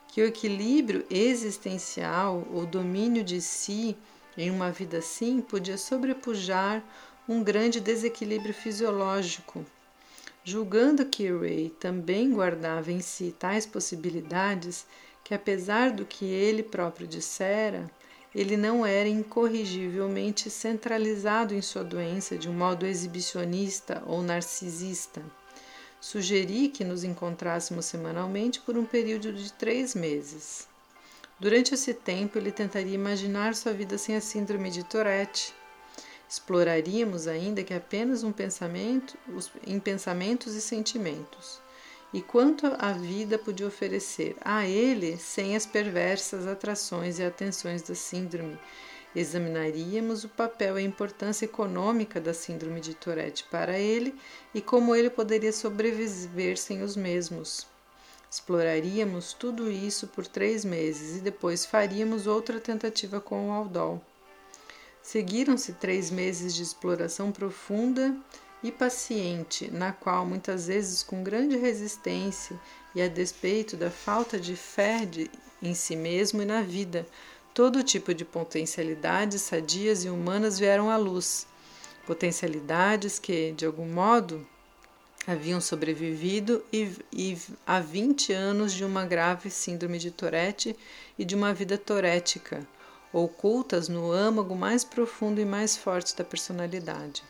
que 0.06 0.22
o 0.22 0.26
equilíbrio 0.26 1.04
existencial, 1.10 2.46
o 2.48 2.64
domínio 2.64 3.24
de 3.24 3.40
si 3.40 3.96
em 4.38 4.52
uma 4.52 4.70
vida 4.70 4.98
assim, 4.98 5.40
podia 5.40 5.76
sobrepujar 5.76 6.80
um 7.28 7.42
grande 7.42 7.80
desequilíbrio 7.80 8.54
fisiológico 8.54 9.66
julgando 10.44 11.06
que 11.06 11.30
Ray 11.30 11.70
também 11.78 12.32
guardava 12.32 12.90
em 12.90 13.00
si 13.00 13.34
tais 13.38 13.64
possibilidades 13.64 14.86
que, 15.22 15.34
apesar 15.34 15.90
do 15.90 16.04
que 16.04 16.24
ele 16.24 16.62
próprio 16.62 17.06
dissera, 17.06 17.90
ele 18.34 18.56
não 18.56 18.84
era 18.84 19.08
incorrigivelmente 19.08 20.48
centralizado 20.48 21.54
em 21.54 21.60
sua 21.60 21.84
doença 21.84 22.36
de 22.36 22.48
um 22.48 22.52
modo 22.52 22.86
exibicionista 22.86 24.02
ou 24.06 24.22
narcisista. 24.22 25.22
sugeri 26.00 26.68
que 26.68 26.82
nos 26.82 27.04
encontrássemos 27.04 27.84
semanalmente 27.84 28.58
por 28.60 28.76
um 28.76 28.84
período 28.84 29.32
de 29.32 29.52
três 29.52 29.94
meses. 29.94 30.66
Durante 31.38 31.74
esse 31.74 31.94
tempo, 31.94 32.38
ele 32.38 32.50
tentaria 32.50 32.94
imaginar 32.94 33.54
sua 33.54 33.72
vida 33.72 33.96
sem 33.96 34.16
a 34.16 34.20
síndrome 34.20 34.68
de 34.68 34.82
Tourette. 34.82 35.54
Exploraríamos 36.32 37.28
ainda 37.28 37.62
que 37.62 37.74
apenas 37.74 38.24
um 38.24 38.32
pensamento, 38.32 39.18
em 39.66 39.78
pensamentos 39.78 40.54
e 40.54 40.62
sentimentos, 40.62 41.60
e 42.10 42.22
quanto 42.22 42.72
a 42.78 42.92
vida 42.92 43.36
podia 43.36 43.66
oferecer 43.66 44.34
a 44.40 44.66
ele 44.66 45.18
sem 45.18 45.54
as 45.54 45.66
perversas 45.66 46.46
atrações 46.46 47.18
e 47.18 47.22
atenções 47.22 47.82
da 47.82 47.94
síndrome. 47.94 48.58
Examinaríamos 49.14 50.24
o 50.24 50.28
papel 50.30 50.78
e 50.78 50.82
a 50.82 50.86
importância 50.86 51.44
econômica 51.44 52.18
da 52.18 52.32
síndrome 52.32 52.80
de 52.80 52.94
Tourette 52.94 53.44
para 53.50 53.78
ele 53.78 54.14
e 54.54 54.62
como 54.62 54.94
ele 54.94 55.10
poderia 55.10 55.52
sobreviver 55.52 56.56
sem 56.56 56.80
os 56.80 56.96
mesmos. 56.96 57.66
Exploraríamos 58.30 59.34
tudo 59.34 59.70
isso 59.70 60.06
por 60.06 60.26
três 60.26 60.64
meses 60.64 61.18
e 61.18 61.20
depois 61.20 61.66
faríamos 61.66 62.26
outra 62.26 62.58
tentativa 62.58 63.20
com 63.20 63.50
o 63.50 63.52
Aldol. 63.52 64.02
Seguiram-se 65.02 65.72
três 65.72 66.10
meses 66.10 66.54
de 66.54 66.62
exploração 66.62 67.32
profunda 67.32 68.16
e 68.62 68.70
paciente, 68.70 69.68
na 69.70 69.92
qual, 69.92 70.24
muitas 70.24 70.68
vezes 70.68 71.02
com 71.02 71.24
grande 71.24 71.56
resistência 71.56 72.58
e 72.94 73.02
a 73.02 73.08
despeito 73.08 73.76
da 73.76 73.90
falta 73.90 74.38
de 74.38 74.54
fé 74.54 75.04
de, 75.04 75.28
em 75.60 75.74
si 75.74 75.96
mesmo 75.96 76.40
e 76.40 76.44
na 76.44 76.62
vida, 76.62 77.04
todo 77.52 77.82
tipo 77.82 78.14
de 78.14 78.24
potencialidades 78.24 79.42
sadias 79.42 80.04
e 80.04 80.08
humanas 80.08 80.58
vieram 80.58 80.88
à 80.88 80.96
luz. 80.96 81.48
Potencialidades 82.06 83.18
que, 83.18 83.52
de 83.52 83.66
algum 83.66 83.86
modo, 83.86 84.46
haviam 85.26 85.60
sobrevivido 85.60 86.64
e, 86.72 86.90
e 87.12 87.38
há 87.66 87.80
20 87.80 88.32
anos 88.32 88.72
de 88.72 88.84
uma 88.84 89.04
grave 89.04 89.50
síndrome 89.50 89.98
de 89.98 90.12
Tourette 90.12 90.76
e 91.18 91.24
de 91.24 91.34
uma 91.34 91.52
vida 91.52 91.76
torética, 91.76 92.66
ocultas 93.12 93.88
no 93.88 94.10
âmago 94.10 94.54
mais 94.56 94.84
profundo 94.84 95.40
e 95.40 95.44
mais 95.44 95.76
forte 95.76 96.16
da 96.16 96.24
personalidade. 96.24 97.22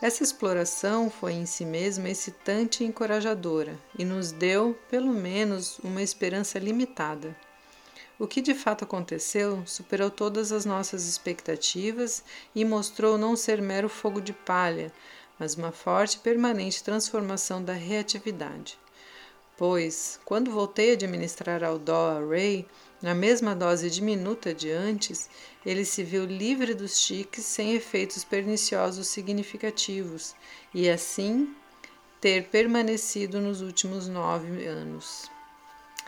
Essa 0.00 0.22
exploração 0.22 1.08
foi 1.08 1.32
em 1.32 1.46
si 1.46 1.64
mesma 1.64 2.08
excitante 2.08 2.82
e 2.82 2.86
encorajadora 2.86 3.78
e 3.98 4.04
nos 4.04 4.32
deu, 4.32 4.76
pelo 4.90 5.12
menos, 5.12 5.78
uma 5.78 6.02
esperança 6.02 6.58
limitada. 6.58 7.36
O 8.18 8.26
que 8.26 8.40
de 8.40 8.54
fato 8.54 8.84
aconteceu 8.84 9.62
superou 9.66 10.10
todas 10.10 10.52
as 10.52 10.64
nossas 10.64 11.06
expectativas 11.06 12.22
e 12.54 12.64
mostrou 12.64 13.16
não 13.16 13.36
ser 13.36 13.62
mero 13.62 13.88
fogo 13.88 14.20
de 14.20 14.32
palha, 14.32 14.92
mas 15.38 15.54
uma 15.54 15.72
forte 15.72 16.16
e 16.16 16.20
permanente 16.20 16.84
transformação 16.84 17.62
da 17.62 17.72
reatividade. 17.72 18.78
Pois, 19.56 20.18
quando 20.24 20.50
voltei 20.50 20.90
a 20.90 20.94
administrar 20.94 21.62
ao 21.62 21.78
Dó 21.78 22.10
a 22.10 22.20
Ray, 22.20 22.66
na 23.02 23.14
mesma 23.14 23.54
dose 23.54 23.90
diminuta 23.90 24.54
de 24.54 24.70
antes, 24.70 25.28
ele 25.66 25.84
se 25.84 26.04
viu 26.04 26.24
livre 26.24 26.72
dos 26.72 27.04
tiques 27.04 27.44
sem 27.44 27.74
efeitos 27.74 28.22
perniciosos 28.22 29.08
significativos 29.08 30.34
e 30.72 30.88
assim 30.88 31.54
ter 32.20 32.48
permanecido 32.48 33.40
nos 33.40 33.60
últimos 33.60 34.06
nove 34.06 34.64
anos. 34.66 35.28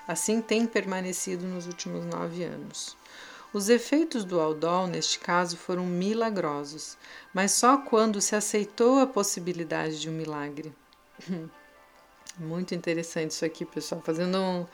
Assim 0.06 0.40
tem 0.40 0.66
permanecido 0.66 1.44
nos 1.44 1.66
últimos 1.66 2.04
nove 2.04 2.44
anos. 2.44 2.96
Os 3.52 3.68
efeitos 3.68 4.24
do 4.24 4.40
Aldol, 4.40 4.86
neste 4.86 5.18
caso, 5.18 5.56
foram 5.56 5.86
milagrosos, 5.86 6.96
mas 7.32 7.52
só 7.52 7.78
quando 7.78 8.20
se 8.20 8.36
aceitou 8.36 9.00
a 9.00 9.06
possibilidade 9.06 10.00
de 10.00 10.08
um 10.08 10.12
milagre. 10.12 10.72
Muito 12.36 12.74
interessante 12.74 13.30
isso 13.30 13.44
aqui, 13.44 13.64
pessoal. 13.64 14.02
Fazendo 14.04 14.38
um, 14.38 14.66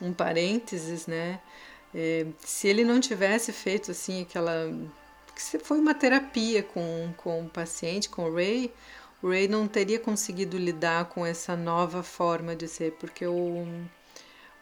um 0.00 0.12
parênteses, 0.12 1.06
né? 1.06 1.40
É, 1.94 2.26
se 2.40 2.68
ele 2.68 2.84
não 2.84 3.00
tivesse 3.00 3.52
feito 3.52 3.90
assim 3.90 4.22
aquela. 4.22 4.72
Se 5.36 5.58
foi 5.58 5.78
uma 5.78 5.94
terapia 5.94 6.62
com, 6.62 7.12
com 7.16 7.44
o 7.46 7.50
paciente, 7.50 8.08
com 8.08 8.24
o 8.24 8.34
Ray, 8.34 8.72
o 9.22 9.28
Ray 9.30 9.48
não 9.48 9.66
teria 9.66 9.98
conseguido 9.98 10.56
lidar 10.56 11.06
com 11.06 11.26
essa 11.26 11.56
nova 11.56 12.02
forma 12.02 12.54
de 12.54 12.68
ser, 12.68 12.92
porque 12.92 13.26
o, 13.26 13.66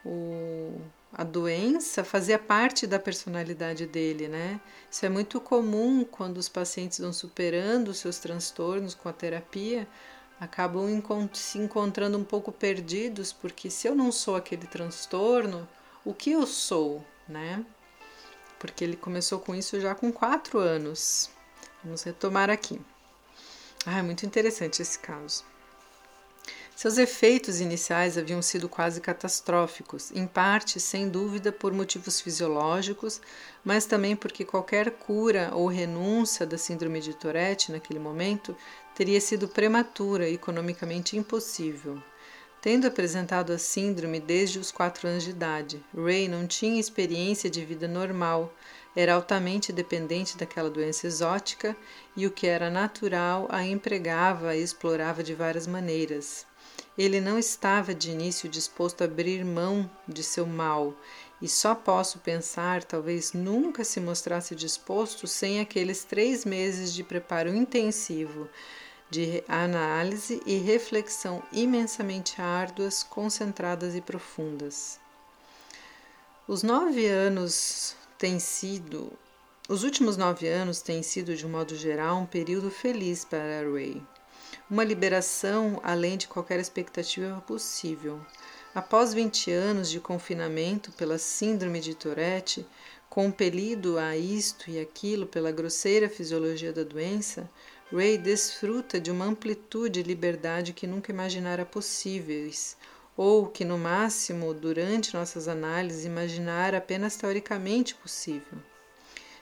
o 0.04 0.80
a 1.12 1.24
doença 1.24 2.02
fazia 2.02 2.38
parte 2.38 2.86
da 2.86 2.98
personalidade 2.98 3.86
dele, 3.86 4.28
né? 4.28 4.58
Isso 4.90 5.04
é 5.04 5.10
muito 5.10 5.38
comum 5.40 6.04
quando 6.04 6.38
os 6.38 6.48
pacientes 6.48 6.98
vão 7.00 7.12
superando 7.12 7.88
os 7.88 7.98
seus 7.98 8.18
transtornos 8.18 8.94
com 8.94 9.08
a 9.10 9.12
terapia, 9.12 9.86
acabam 10.42 11.00
se 11.32 11.56
encontrando 11.56 12.18
um 12.18 12.24
pouco 12.24 12.50
perdidos, 12.50 13.32
porque 13.32 13.70
se 13.70 13.86
eu 13.86 13.94
não 13.94 14.10
sou 14.10 14.34
aquele 14.34 14.66
transtorno, 14.66 15.68
o 16.04 16.12
que 16.12 16.32
eu 16.32 16.44
sou, 16.48 17.04
né? 17.28 17.64
Porque 18.58 18.82
ele 18.82 18.96
começou 18.96 19.38
com 19.38 19.54
isso 19.54 19.80
já 19.80 19.94
com 19.94 20.12
quatro 20.12 20.58
anos. 20.58 21.30
Vamos 21.84 22.02
retomar 22.02 22.50
aqui. 22.50 22.80
Ah, 23.86 24.00
é 24.00 24.02
muito 24.02 24.26
interessante 24.26 24.82
esse 24.82 24.98
caso. 24.98 25.44
Seus 26.74 26.98
efeitos 26.98 27.60
iniciais 27.60 28.18
haviam 28.18 28.42
sido 28.42 28.68
quase 28.68 29.00
catastróficos, 29.00 30.10
em 30.10 30.26
parte, 30.26 30.80
sem 30.80 31.08
dúvida, 31.08 31.52
por 31.52 31.72
motivos 31.72 32.20
fisiológicos, 32.20 33.20
mas 33.62 33.86
também 33.86 34.16
porque 34.16 34.44
qualquer 34.44 34.90
cura 34.90 35.50
ou 35.52 35.68
renúncia 35.68 36.44
da 36.44 36.58
síndrome 36.58 37.00
de 37.00 37.14
Tourette 37.14 37.70
naquele 37.70 38.00
momento 38.00 38.56
teria 38.94 39.20
sido 39.20 39.48
prematura 39.48 40.28
e 40.28 40.34
economicamente 40.34 41.16
impossível. 41.16 42.02
Tendo 42.60 42.86
apresentado 42.86 43.52
a 43.52 43.58
síndrome 43.58 44.20
desde 44.20 44.58
os 44.58 44.70
quatro 44.70 45.08
anos 45.08 45.24
de 45.24 45.30
idade, 45.30 45.84
Ray 45.92 46.28
não 46.28 46.46
tinha 46.46 46.78
experiência 46.78 47.50
de 47.50 47.64
vida 47.64 47.88
normal, 47.88 48.54
era 48.94 49.14
altamente 49.14 49.72
dependente 49.72 50.36
daquela 50.36 50.70
doença 50.70 51.06
exótica 51.06 51.76
e 52.16 52.26
o 52.26 52.30
que 52.30 52.46
era 52.46 52.70
natural 52.70 53.48
a 53.50 53.64
empregava 53.64 54.54
e 54.54 54.62
explorava 54.62 55.24
de 55.24 55.34
várias 55.34 55.66
maneiras. 55.66 56.46
Ele 56.96 57.20
não 57.20 57.38
estava 57.38 57.94
de 57.94 58.10
início 58.10 58.48
disposto 58.48 59.00
a 59.00 59.06
abrir 59.06 59.44
mão 59.44 59.90
de 60.06 60.22
seu 60.22 60.46
mal, 60.46 60.94
e 61.40 61.48
só 61.48 61.74
posso 61.74 62.20
pensar, 62.20 62.84
talvez 62.84 63.32
nunca 63.32 63.82
se 63.82 63.98
mostrasse 63.98 64.54
disposto 64.54 65.26
sem 65.26 65.58
aqueles 65.58 66.04
três 66.04 66.44
meses 66.44 66.94
de 66.94 67.02
preparo 67.02 67.52
intensivo, 67.52 68.48
de 69.12 69.44
análise 69.46 70.40
e 70.46 70.56
reflexão 70.56 71.42
imensamente 71.52 72.40
árduas, 72.40 73.02
concentradas 73.02 73.94
e 73.94 74.00
profundas. 74.00 74.98
Os 76.48 76.62
nove 76.62 77.06
anos 77.06 77.94
têm 78.16 78.38
sido. 78.38 79.12
Os 79.68 79.84
últimos 79.84 80.16
nove 80.16 80.48
anos 80.48 80.80
têm 80.80 81.02
sido, 81.02 81.36
de 81.36 81.46
um 81.46 81.50
modo 81.50 81.76
geral, 81.76 82.16
um 82.20 82.26
período 82.26 82.70
feliz 82.70 83.22
para 83.22 83.70
Ray 83.70 84.02
uma 84.72 84.84
liberação 84.84 85.78
além 85.82 86.16
de 86.16 86.26
qualquer 86.26 86.58
expectativa 86.58 87.38
possível. 87.46 88.18
Após 88.74 89.12
20 89.12 89.50
anos 89.50 89.90
de 89.90 90.00
confinamento 90.00 90.90
pela 90.92 91.18
síndrome 91.18 91.78
de 91.78 91.94
Tourette, 91.94 92.66
compelido 93.10 93.98
a 93.98 94.16
isto 94.16 94.70
e 94.70 94.80
aquilo 94.80 95.26
pela 95.26 95.52
grosseira 95.52 96.08
fisiologia 96.08 96.72
da 96.72 96.82
doença, 96.82 97.50
Ray 97.92 98.16
desfruta 98.16 98.98
de 98.98 99.10
uma 99.10 99.26
amplitude 99.26 100.00
e 100.00 100.02
liberdade 100.02 100.72
que 100.72 100.86
nunca 100.86 101.12
imaginara 101.12 101.66
possíveis, 101.66 102.74
ou 103.14 103.46
que, 103.46 103.66
no 103.66 103.76
máximo, 103.76 104.54
durante 104.54 105.12
nossas 105.12 105.46
análises, 105.46 106.06
imaginara 106.06 106.78
apenas 106.78 107.16
teoricamente 107.16 107.94
possível. 107.94 108.58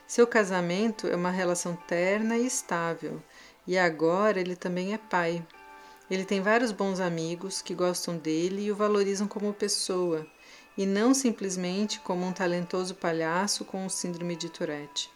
Seu 0.05 0.27
casamento 0.27 1.07
é 1.07 1.15
uma 1.15 1.31
relação 1.31 1.77
terna 1.87 2.37
e 2.37 2.45
estável, 2.45 3.23
e 3.65 3.77
agora 3.77 4.41
ele 4.41 4.57
também 4.57 4.93
é 4.93 4.97
pai. 4.97 5.41
Ele 6.09 6.25
tem 6.25 6.41
vários 6.41 6.73
bons 6.73 6.99
amigos 6.99 7.61
que 7.61 7.73
gostam 7.73 8.17
dele 8.17 8.63
e 8.65 8.71
o 8.71 8.75
valorizam 8.75 9.29
como 9.29 9.53
pessoa, 9.53 10.27
e 10.77 10.85
não 10.85 11.13
simplesmente 11.13 12.01
como 12.01 12.25
um 12.25 12.33
talentoso 12.33 12.95
palhaço 12.95 13.63
com 13.63 13.87
síndrome 13.87 14.35
de 14.35 14.49
Tourette. 14.49 15.09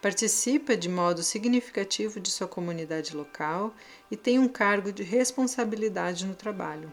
Participa 0.00 0.76
de 0.76 0.88
modo 0.88 1.22
significativo 1.22 2.20
de 2.20 2.30
sua 2.30 2.46
comunidade 2.46 3.16
local 3.16 3.74
e 4.10 4.16
tem 4.16 4.38
um 4.38 4.48
cargo 4.48 4.92
de 4.92 5.02
responsabilidade 5.02 6.26
no 6.26 6.34
trabalho. 6.34 6.92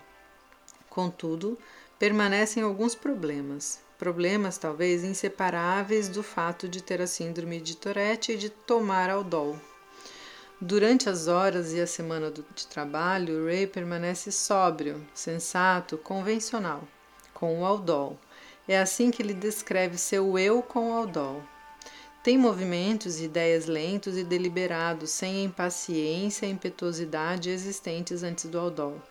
Contudo, 0.89 1.57
permanecem 1.99 2.63
alguns 2.63 2.95
problemas, 2.95 3.79
problemas 3.97 4.57
talvez 4.57 5.03
inseparáveis 5.03 6.09
do 6.09 6.21
fato 6.21 6.67
de 6.67 6.83
ter 6.83 7.01
a 7.01 7.07
síndrome 7.07 7.61
de 7.61 7.77
Tourette 7.77 8.33
e 8.33 8.37
de 8.37 8.49
tomar 8.49 9.09
Aldol. 9.09 9.57
Durante 10.59 11.09
as 11.09 11.27
horas 11.27 11.73
e 11.73 11.81
a 11.81 11.87
semana 11.87 12.31
de 12.31 12.67
trabalho, 12.67 13.45
Ray 13.45 13.67
permanece 13.67 14.31
sóbrio, 14.31 15.05
sensato, 15.13 15.97
convencional, 15.97 16.87
com 17.33 17.59
o 17.59 17.65
Aldol. 17.65 18.17
É 18.67 18.79
assim 18.79 19.11
que 19.11 19.21
ele 19.21 19.33
descreve 19.33 19.97
seu 19.97 20.37
eu 20.37 20.61
com 20.61 20.91
o 20.91 20.93
Aldol. 20.93 21.43
Tem 22.23 22.37
movimentos 22.37 23.19
e 23.19 23.25
ideias 23.25 23.65
lentos 23.65 24.17
e 24.17 24.23
deliberados, 24.23 25.09
sem 25.09 25.41
a 25.41 25.43
impaciência 25.43 26.45
e 26.45 26.51
impetuosidade 26.51 27.49
existentes 27.49 28.23
antes 28.23 28.45
do 28.45 28.57
Aldol. 28.57 29.01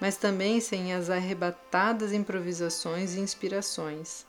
mas 0.00 0.16
também 0.16 0.60
sem 0.60 0.92
as 0.92 1.10
arrebatadas 1.10 2.12
improvisações 2.12 3.14
e 3.14 3.20
inspirações. 3.20 4.26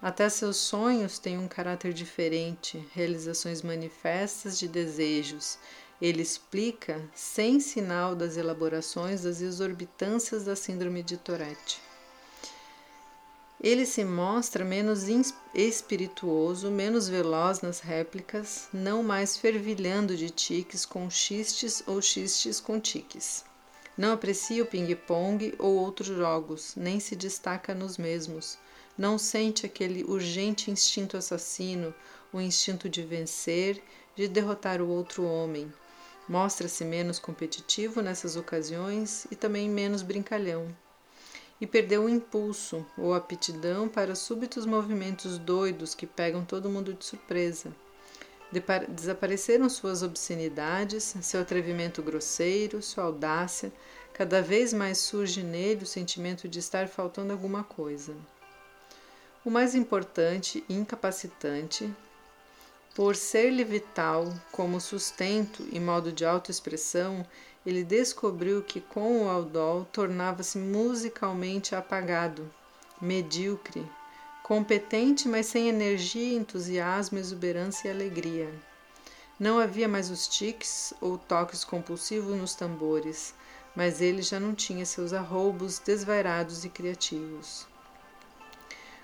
Até 0.00 0.26
seus 0.28 0.56
sonhos 0.56 1.18
têm 1.18 1.36
um 1.38 1.46
caráter 1.46 1.92
diferente, 1.92 2.82
realizações 2.94 3.60
manifestas 3.60 4.58
de 4.58 4.66
desejos. 4.66 5.58
Ele 6.00 6.22
explica, 6.22 7.00
sem 7.14 7.60
sinal 7.60 8.14
das 8.14 8.38
elaborações 8.38 9.22
das 9.22 9.42
exorbitâncias 9.42 10.44
da 10.44 10.56
síndrome 10.56 11.02
de 11.02 11.18
Tourette. 11.18 11.91
Ele 13.62 13.86
se 13.86 14.04
mostra 14.04 14.64
menos 14.64 15.04
espirituoso, 15.54 16.68
menos 16.68 17.08
veloz 17.08 17.60
nas 17.60 17.78
réplicas, 17.78 18.66
não 18.72 19.04
mais 19.04 19.36
fervilhando 19.36 20.16
de 20.16 20.30
tiques 20.30 20.84
com 20.84 21.08
xistes 21.08 21.80
ou 21.86 22.02
xistes 22.02 22.58
com 22.58 22.80
tiques. 22.80 23.44
Não 23.96 24.14
aprecia 24.14 24.64
o 24.64 24.66
ping-pong 24.66 25.54
ou 25.60 25.76
outros 25.76 26.08
jogos, 26.08 26.74
nem 26.74 26.98
se 26.98 27.14
destaca 27.14 27.72
nos 27.72 27.96
mesmos. 27.96 28.58
Não 28.98 29.16
sente 29.16 29.64
aquele 29.64 30.02
urgente 30.02 30.68
instinto 30.68 31.16
assassino, 31.16 31.94
o 32.32 32.40
instinto 32.40 32.88
de 32.88 33.02
vencer, 33.02 33.80
de 34.16 34.26
derrotar 34.26 34.82
o 34.82 34.88
outro 34.88 35.22
homem. 35.22 35.72
Mostra-se 36.28 36.84
menos 36.84 37.20
competitivo 37.20 38.02
nessas 38.02 38.34
ocasiões 38.34 39.24
e 39.30 39.36
também 39.36 39.70
menos 39.70 40.02
brincalhão 40.02 40.74
e 41.62 41.66
perdeu 41.66 42.06
o 42.06 42.08
impulso 42.08 42.84
ou 42.98 43.14
aptidão 43.14 43.88
para 43.88 44.16
súbitos 44.16 44.66
movimentos 44.66 45.38
doidos 45.38 45.94
que 45.94 46.08
pegam 46.08 46.44
todo 46.44 46.68
mundo 46.68 46.92
de 46.92 47.04
surpresa. 47.04 47.72
Desapareceram 48.88 49.70
suas 49.70 50.02
obscenidades, 50.02 51.14
seu 51.22 51.40
atrevimento 51.40 52.02
grosseiro, 52.02 52.82
sua 52.82 53.04
audácia. 53.04 53.72
Cada 54.12 54.42
vez 54.42 54.72
mais 54.72 54.98
surge 54.98 55.44
nele 55.44 55.84
o 55.84 55.86
sentimento 55.86 56.48
de 56.48 56.58
estar 56.58 56.88
faltando 56.88 57.32
alguma 57.32 57.62
coisa. 57.62 58.12
O 59.44 59.48
mais 59.50 59.76
importante 59.76 60.64
e 60.68 60.74
incapacitante, 60.74 61.88
por 62.92 63.14
ser-lhe 63.14 63.62
vital 63.62 64.34
como 64.50 64.80
sustento 64.80 65.64
e 65.70 65.78
modo 65.78 66.10
de 66.10 66.24
autoexpressão, 66.24 67.24
ele 67.64 67.84
descobriu 67.84 68.62
que 68.62 68.80
com 68.80 69.24
o 69.24 69.28
Aldol 69.28 69.86
tornava-se 69.92 70.58
musicalmente 70.58 71.74
apagado, 71.74 72.50
medíocre, 73.00 73.88
competente, 74.42 75.28
mas 75.28 75.46
sem 75.46 75.68
energia, 75.68 76.36
entusiasmo, 76.36 77.18
exuberância 77.18 77.88
e 77.88 77.90
alegria. 77.92 78.52
Não 79.38 79.60
havia 79.60 79.88
mais 79.88 80.10
os 80.10 80.26
tiques 80.26 80.92
ou 81.00 81.16
toques 81.16 81.64
compulsivos 81.64 82.36
nos 82.36 82.54
tambores, 82.54 83.32
mas 83.76 84.00
ele 84.00 84.22
já 84.22 84.40
não 84.40 84.54
tinha 84.54 84.84
seus 84.84 85.12
arroubos 85.12 85.78
desvairados 85.78 86.64
e 86.64 86.68
criativos. 86.68 87.66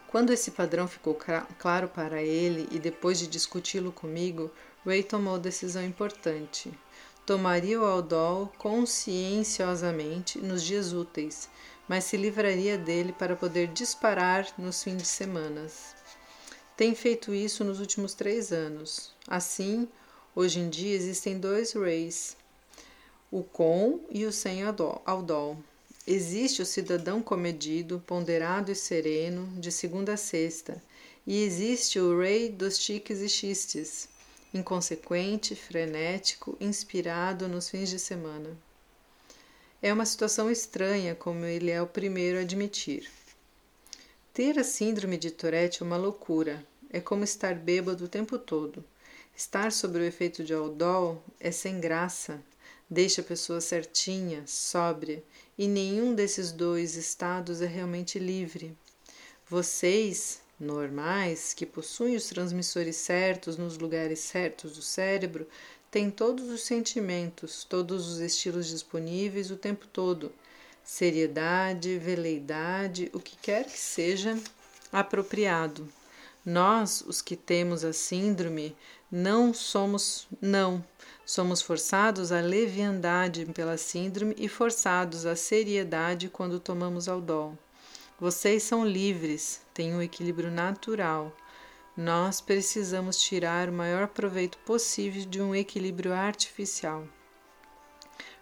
Quando 0.08 0.32
esse 0.32 0.50
padrão 0.50 0.88
ficou 0.88 1.16
claro 1.58 1.88
para 1.88 2.22
ele 2.22 2.68
e 2.72 2.78
depois 2.78 3.18
de 3.18 3.26
discuti-lo 3.26 3.92
comigo, 3.92 4.50
Ray 4.84 5.02
tomou 5.02 5.38
decisão 5.38 5.84
importante 5.84 6.72
tomaria 7.28 7.78
o 7.78 7.84
Aldol 7.84 8.50
conscienciosamente 8.56 10.38
nos 10.38 10.62
dias 10.62 10.94
úteis, 10.94 11.46
mas 11.86 12.04
se 12.04 12.16
livraria 12.16 12.78
dele 12.78 13.12
para 13.12 13.36
poder 13.36 13.68
disparar 13.68 14.50
nos 14.56 14.82
fins 14.82 14.96
de 14.96 15.06
semanas. 15.06 15.94
Tem 16.74 16.94
feito 16.94 17.34
isso 17.34 17.62
nos 17.64 17.80
últimos 17.80 18.14
três 18.14 18.50
anos. 18.50 19.14
Assim, 19.26 19.86
hoje 20.34 20.58
em 20.58 20.70
dia 20.70 20.96
existem 20.96 21.38
dois 21.38 21.74
Rays, 21.74 22.34
o 23.30 23.42
com 23.42 24.00
e 24.10 24.24
o 24.24 24.32
sem 24.32 24.62
Aldol. 25.04 25.58
Existe 26.06 26.62
o 26.62 26.66
cidadão 26.66 27.20
comedido, 27.20 28.02
ponderado 28.06 28.72
e 28.72 28.74
sereno, 28.74 29.46
de 29.60 29.70
segunda 29.70 30.14
a 30.14 30.16
sexta, 30.16 30.82
e 31.26 31.42
existe 31.42 32.00
o 32.00 32.18
Ray 32.18 32.48
dos 32.48 32.78
tiques 32.78 33.20
e 33.20 33.28
xistes 33.28 34.08
inconsequente, 34.52 35.54
frenético, 35.54 36.56
inspirado 36.60 37.48
nos 37.48 37.68
fins 37.68 37.88
de 37.88 37.98
semana. 37.98 38.56
É 39.80 39.92
uma 39.92 40.06
situação 40.06 40.50
estranha, 40.50 41.14
como 41.14 41.44
ele 41.44 41.70
é 41.70 41.80
o 41.80 41.86
primeiro 41.86 42.38
a 42.38 42.40
admitir. 42.40 43.08
Ter 44.32 44.58
a 44.58 44.64
síndrome 44.64 45.16
de 45.16 45.30
Tourette 45.30 45.82
é 45.82 45.86
uma 45.86 45.96
loucura. 45.96 46.64
É 46.90 47.00
como 47.00 47.24
estar 47.24 47.54
bêbado 47.54 48.04
o 48.04 48.08
tempo 48.08 48.38
todo. 48.38 48.84
Estar 49.36 49.70
sob 49.70 49.98
o 49.98 50.02
efeito 50.02 50.42
de 50.42 50.52
Aldol 50.52 51.22
é 51.38 51.50
sem 51.50 51.78
graça, 51.78 52.42
deixa 52.90 53.20
a 53.20 53.24
pessoa 53.24 53.60
certinha, 53.60 54.42
sóbria, 54.46 55.22
e 55.56 55.68
nenhum 55.68 56.14
desses 56.14 56.50
dois 56.50 56.96
estados 56.96 57.60
é 57.62 57.66
realmente 57.66 58.18
livre. 58.18 58.76
Vocês, 59.48 60.40
normais, 60.58 61.54
que 61.54 61.64
possuem 61.64 62.16
os 62.16 62.28
transmissores 62.28 62.96
certos 62.96 63.56
nos 63.56 63.78
lugares 63.78 64.20
certos 64.20 64.76
do 64.76 64.82
cérebro, 64.82 65.46
têm 65.90 66.10
todos 66.10 66.48
os 66.50 66.62
sentimentos, 66.62 67.64
todos 67.64 68.08
os 68.08 68.18
estilos 68.18 68.66
disponíveis 68.66 69.50
o 69.50 69.56
tempo 69.56 69.86
todo. 69.86 70.32
Seriedade, 70.82 71.98
veleidade, 71.98 73.10
o 73.12 73.20
que 73.20 73.36
quer 73.36 73.66
que 73.66 73.78
seja 73.78 74.38
apropriado. 74.92 75.88
Nós, 76.44 77.02
os 77.06 77.20
que 77.20 77.36
temos 77.36 77.84
a 77.84 77.92
síndrome, 77.92 78.74
não 79.10 79.52
somos, 79.52 80.26
não, 80.40 80.84
somos 81.24 81.60
forçados 81.60 82.32
à 82.32 82.40
leviandade 82.40 83.46
pela 83.46 83.76
síndrome 83.76 84.34
e 84.38 84.48
forçados 84.48 85.26
à 85.26 85.36
seriedade 85.36 86.28
quando 86.28 86.58
tomamos 86.58 87.08
Aldol. 87.08 87.56
Vocês 88.20 88.64
são 88.64 88.84
livres, 88.84 89.60
têm 89.72 89.94
um 89.94 90.02
equilíbrio 90.02 90.50
natural. 90.50 91.32
Nós 91.96 92.40
precisamos 92.40 93.22
tirar 93.22 93.68
o 93.68 93.72
maior 93.72 94.08
proveito 94.08 94.58
possível 94.58 95.24
de 95.24 95.40
um 95.40 95.54
equilíbrio 95.54 96.12
artificial. 96.12 97.06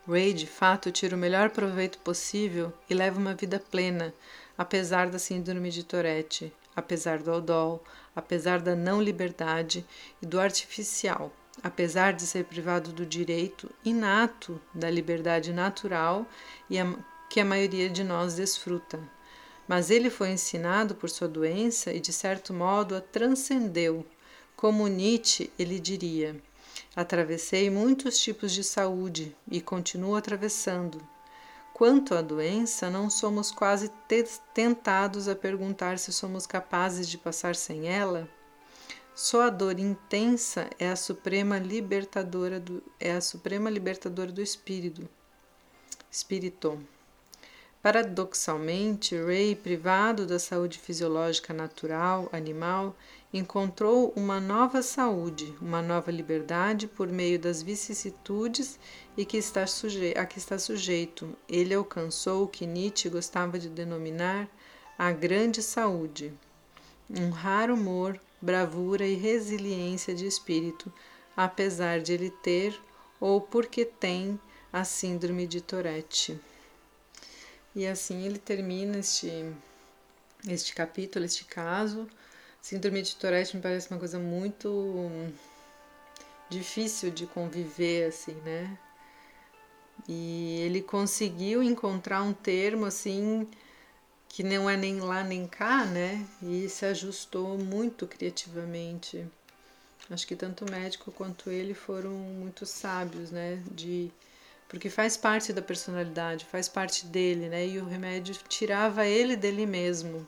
Ray, 0.09 0.33
de 0.33 0.47
fato, 0.47 0.91
tira 0.91 1.15
o 1.15 1.19
melhor 1.19 1.51
proveito 1.51 1.99
possível 1.99 2.73
e 2.89 2.95
leva 2.95 3.21
uma 3.21 3.35
vida 3.35 3.61
plena, 3.61 4.15
apesar 4.57 5.11
da 5.11 5.19
síndrome 5.19 5.69
de 5.69 5.85
Tourette, 5.85 6.51
apesar 6.75 7.19
do 7.19 7.31
Aldol, 7.31 7.85
apesar 8.15 8.63
da 8.63 8.75
não 8.75 9.03
liberdade 9.03 9.85
e 10.23 10.27
do 10.27 10.41
artificial, 10.41 11.31
apesar 11.63 12.15
de 12.15 12.23
ser 12.23 12.47
privado 12.47 12.95
do 12.95 13.05
direito 13.05 13.71
inato 13.85 14.59
da 14.73 14.89
liberdade 14.89 15.53
natural 15.53 16.25
e 16.71 16.79
a, 16.79 16.95
que 17.29 17.41
a 17.41 17.45
maioria 17.45 17.91
de 17.91 18.03
nós 18.03 18.37
desfruta 18.37 18.99
mas 19.69 19.91
ele 19.91 20.11
foi 20.11 20.31
ensinado 20.31 20.95
por 20.95 21.11
sua 21.11 21.29
doença 21.29 21.93
e, 21.93 22.01
de 22.01 22.13
certo 22.13 22.55
modo, 22.55 22.95
a 22.95 23.01
transcendeu. 23.01 24.07
Como 24.57 24.87
Nietzsche, 24.87 25.51
ele 25.59 25.79
diria: 25.79 26.37
Atravessei 26.95 27.69
muitos 27.69 28.19
tipos 28.19 28.53
de 28.53 28.63
saúde 28.63 29.37
e 29.51 29.61
continuo 29.61 30.17
atravessando. 30.17 31.01
Quanto 31.75 32.15
à 32.15 32.23
doença, 32.23 32.89
não 32.89 33.11
somos 33.11 33.51
quase 33.51 33.91
tentados 34.55 35.29
a 35.29 35.37
perguntar 35.37 35.99
se 35.99 36.11
somos 36.11 36.47
capazes 36.47 37.07
de 37.07 37.19
passar 37.19 37.55
sem 37.55 37.87
ela? 37.87 38.27
Só 39.15 39.43
a 39.43 39.51
dor 39.51 39.79
intensa 39.79 40.71
é 40.79 40.89
a 40.89 40.97
suprema 40.97 41.59
libertadora 41.59 42.59
do, 42.59 42.83
é 42.99 43.13
a 43.13 43.21
suprema 43.21 43.69
libertadora 43.69 44.33
do 44.33 44.41
espírito. 44.41 45.07
Espírito. 46.11 46.83
Paradoxalmente, 47.87 49.17
Ray, 49.17 49.55
privado 49.55 50.27
da 50.27 50.41
saúde 50.41 50.77
fisiológica 50.77 51.55
natural, 51.55 52.29
animal, 52.33 52.97
encontrou 53.33 54.13
uma 54.17 54.41
nova 54.41 54.83
saúde, 54.83 55.55
uma 55.63 55.81
nova 55.81 56.11
liberdade 56.11 56.89
por 56.89 57.07
meio 57.07 57.39
das 57.39 57.63
vicissitudes 57.63 58.77
e 59.17 59.25
que 59.25 59.37
está 59.37 59.63
a 59.63 60.27
que 60.27 60.37
está 60.37 60.59
sujeito. 60.59 61.33
Ele 61.49 61.75
alcançou 61.75 62.43
o 62.43 62.49
que 62.49 62.67
Nietzsche 62.67 63.09
gostava 63.09 63.57
de 63.57 63.69
denominar 63.69 64.49
a 64.99 65.13
grande 65.13 65.63
saúde, 65.63 66.35
um 67.09 67.31
raro 67.31 67.75
humor, 67.75 68.21
bravura 68.43 69.07
e 69.07 69.15
resiliência 69.15 70.13
de 70.13 70.27
espírito, 70.27 70.93
apesar 71.37 72.01
de 72.01 72.15
ele 72.15 72.31
ter 72.31 72.77
ou 73.21 73.41
porque 73.41 73.85
tem 73.85 74.41
a 74.73 74.83
síndrome 74.83 75.47
de 75.47 75.61
Tourette. 75.61 76.37
E 77.77 77.87
assim 77.87 78.25
ele 78.25 78.39
termina 78.39 78.99
este, 78.99 79.31
este 80.49 80.75
capítulo, 80.75 81.27
este 81.27 81.45
caso. 81.45 82.09
Síndrome 82.63 83.03
de 83.03 83.15
Tourette 83.17 83.55
me 83.55 83.61
parece 83.61 83.91
uma 83.91 83.99
coisa 83.99 84.19
muito 84.19 85.07
difícil 86.49 87.11
de 87.11 87.27
conviver, 87.27 88.09
assim, 88.09 88.33
né? 88.37 88.79
E 90.09 90.63
ele 90.63 90.81
conseguiu 90.81 91.63
encontrar 91.63 92.23
um 92.23 92.33
termo, 92.33 92.87
assim, 92.87 93.47
que 94.27 94.43
não 94.43 94.71
é 94.71 94.77
nem 94.77 94.99
lá 94.99 95.23
nem 95.23 95.47
cá, 95.47 95.85
né? 95.85 96.27
E 96.43 96.71
se 96.71 96.87
ajustou 96.87 97.59
muito 97.59 98.07
criativamente. 98.07 99.27
Acho 100.09 100.27
que 100.27 100.35
tanto 100.35 100.65
o 100.65 100.71
médico 100.71 101.13
quanto 101.13 101.51
ele 101.51 101.75
foram 101.75 102.13
muito 102.13 102.65
sábios, 102.65 103.31
né? 103.31 103.63
De 103.71 104.11
porque 104.69 104.91
faz 104.91 105.17
parte 105.17 105.53
da 105.53 105.63
personalidade, 105.63 106.45
faz 106.45 106.69
parte 106.69 107.07
dele, 107.07 107.49
né? 107.49 107.67
E 107.67 107.79
o 107.79 107.87
remédio 107.87 108.35
tirava 108.49 109.07
ele 109.07 109.37
dele 109.37 109.67
mesmo. 109.67 110.27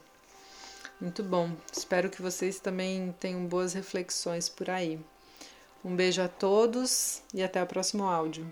Muito 1.01 1.23
bom. 1.23 1.53
Espero 1.73 2.11
que 2.11 2.21
vocês 2.21 2.59
também 2.59 3.15
tenham 3.21 3.47
boas 3.47 3.73
reflexões 3.73 4.49
por 4.49 4.69
aí. 4.69 5.01
Um 5.85 5.95
beijo 5.95 6.21
a 6.21 6.29
todos 6.29 7.23
e 7.33 7.43
até 7.43 7.63
o 7.63 7.67
próximo 7.67 8.05
áudio. 8.05 8.47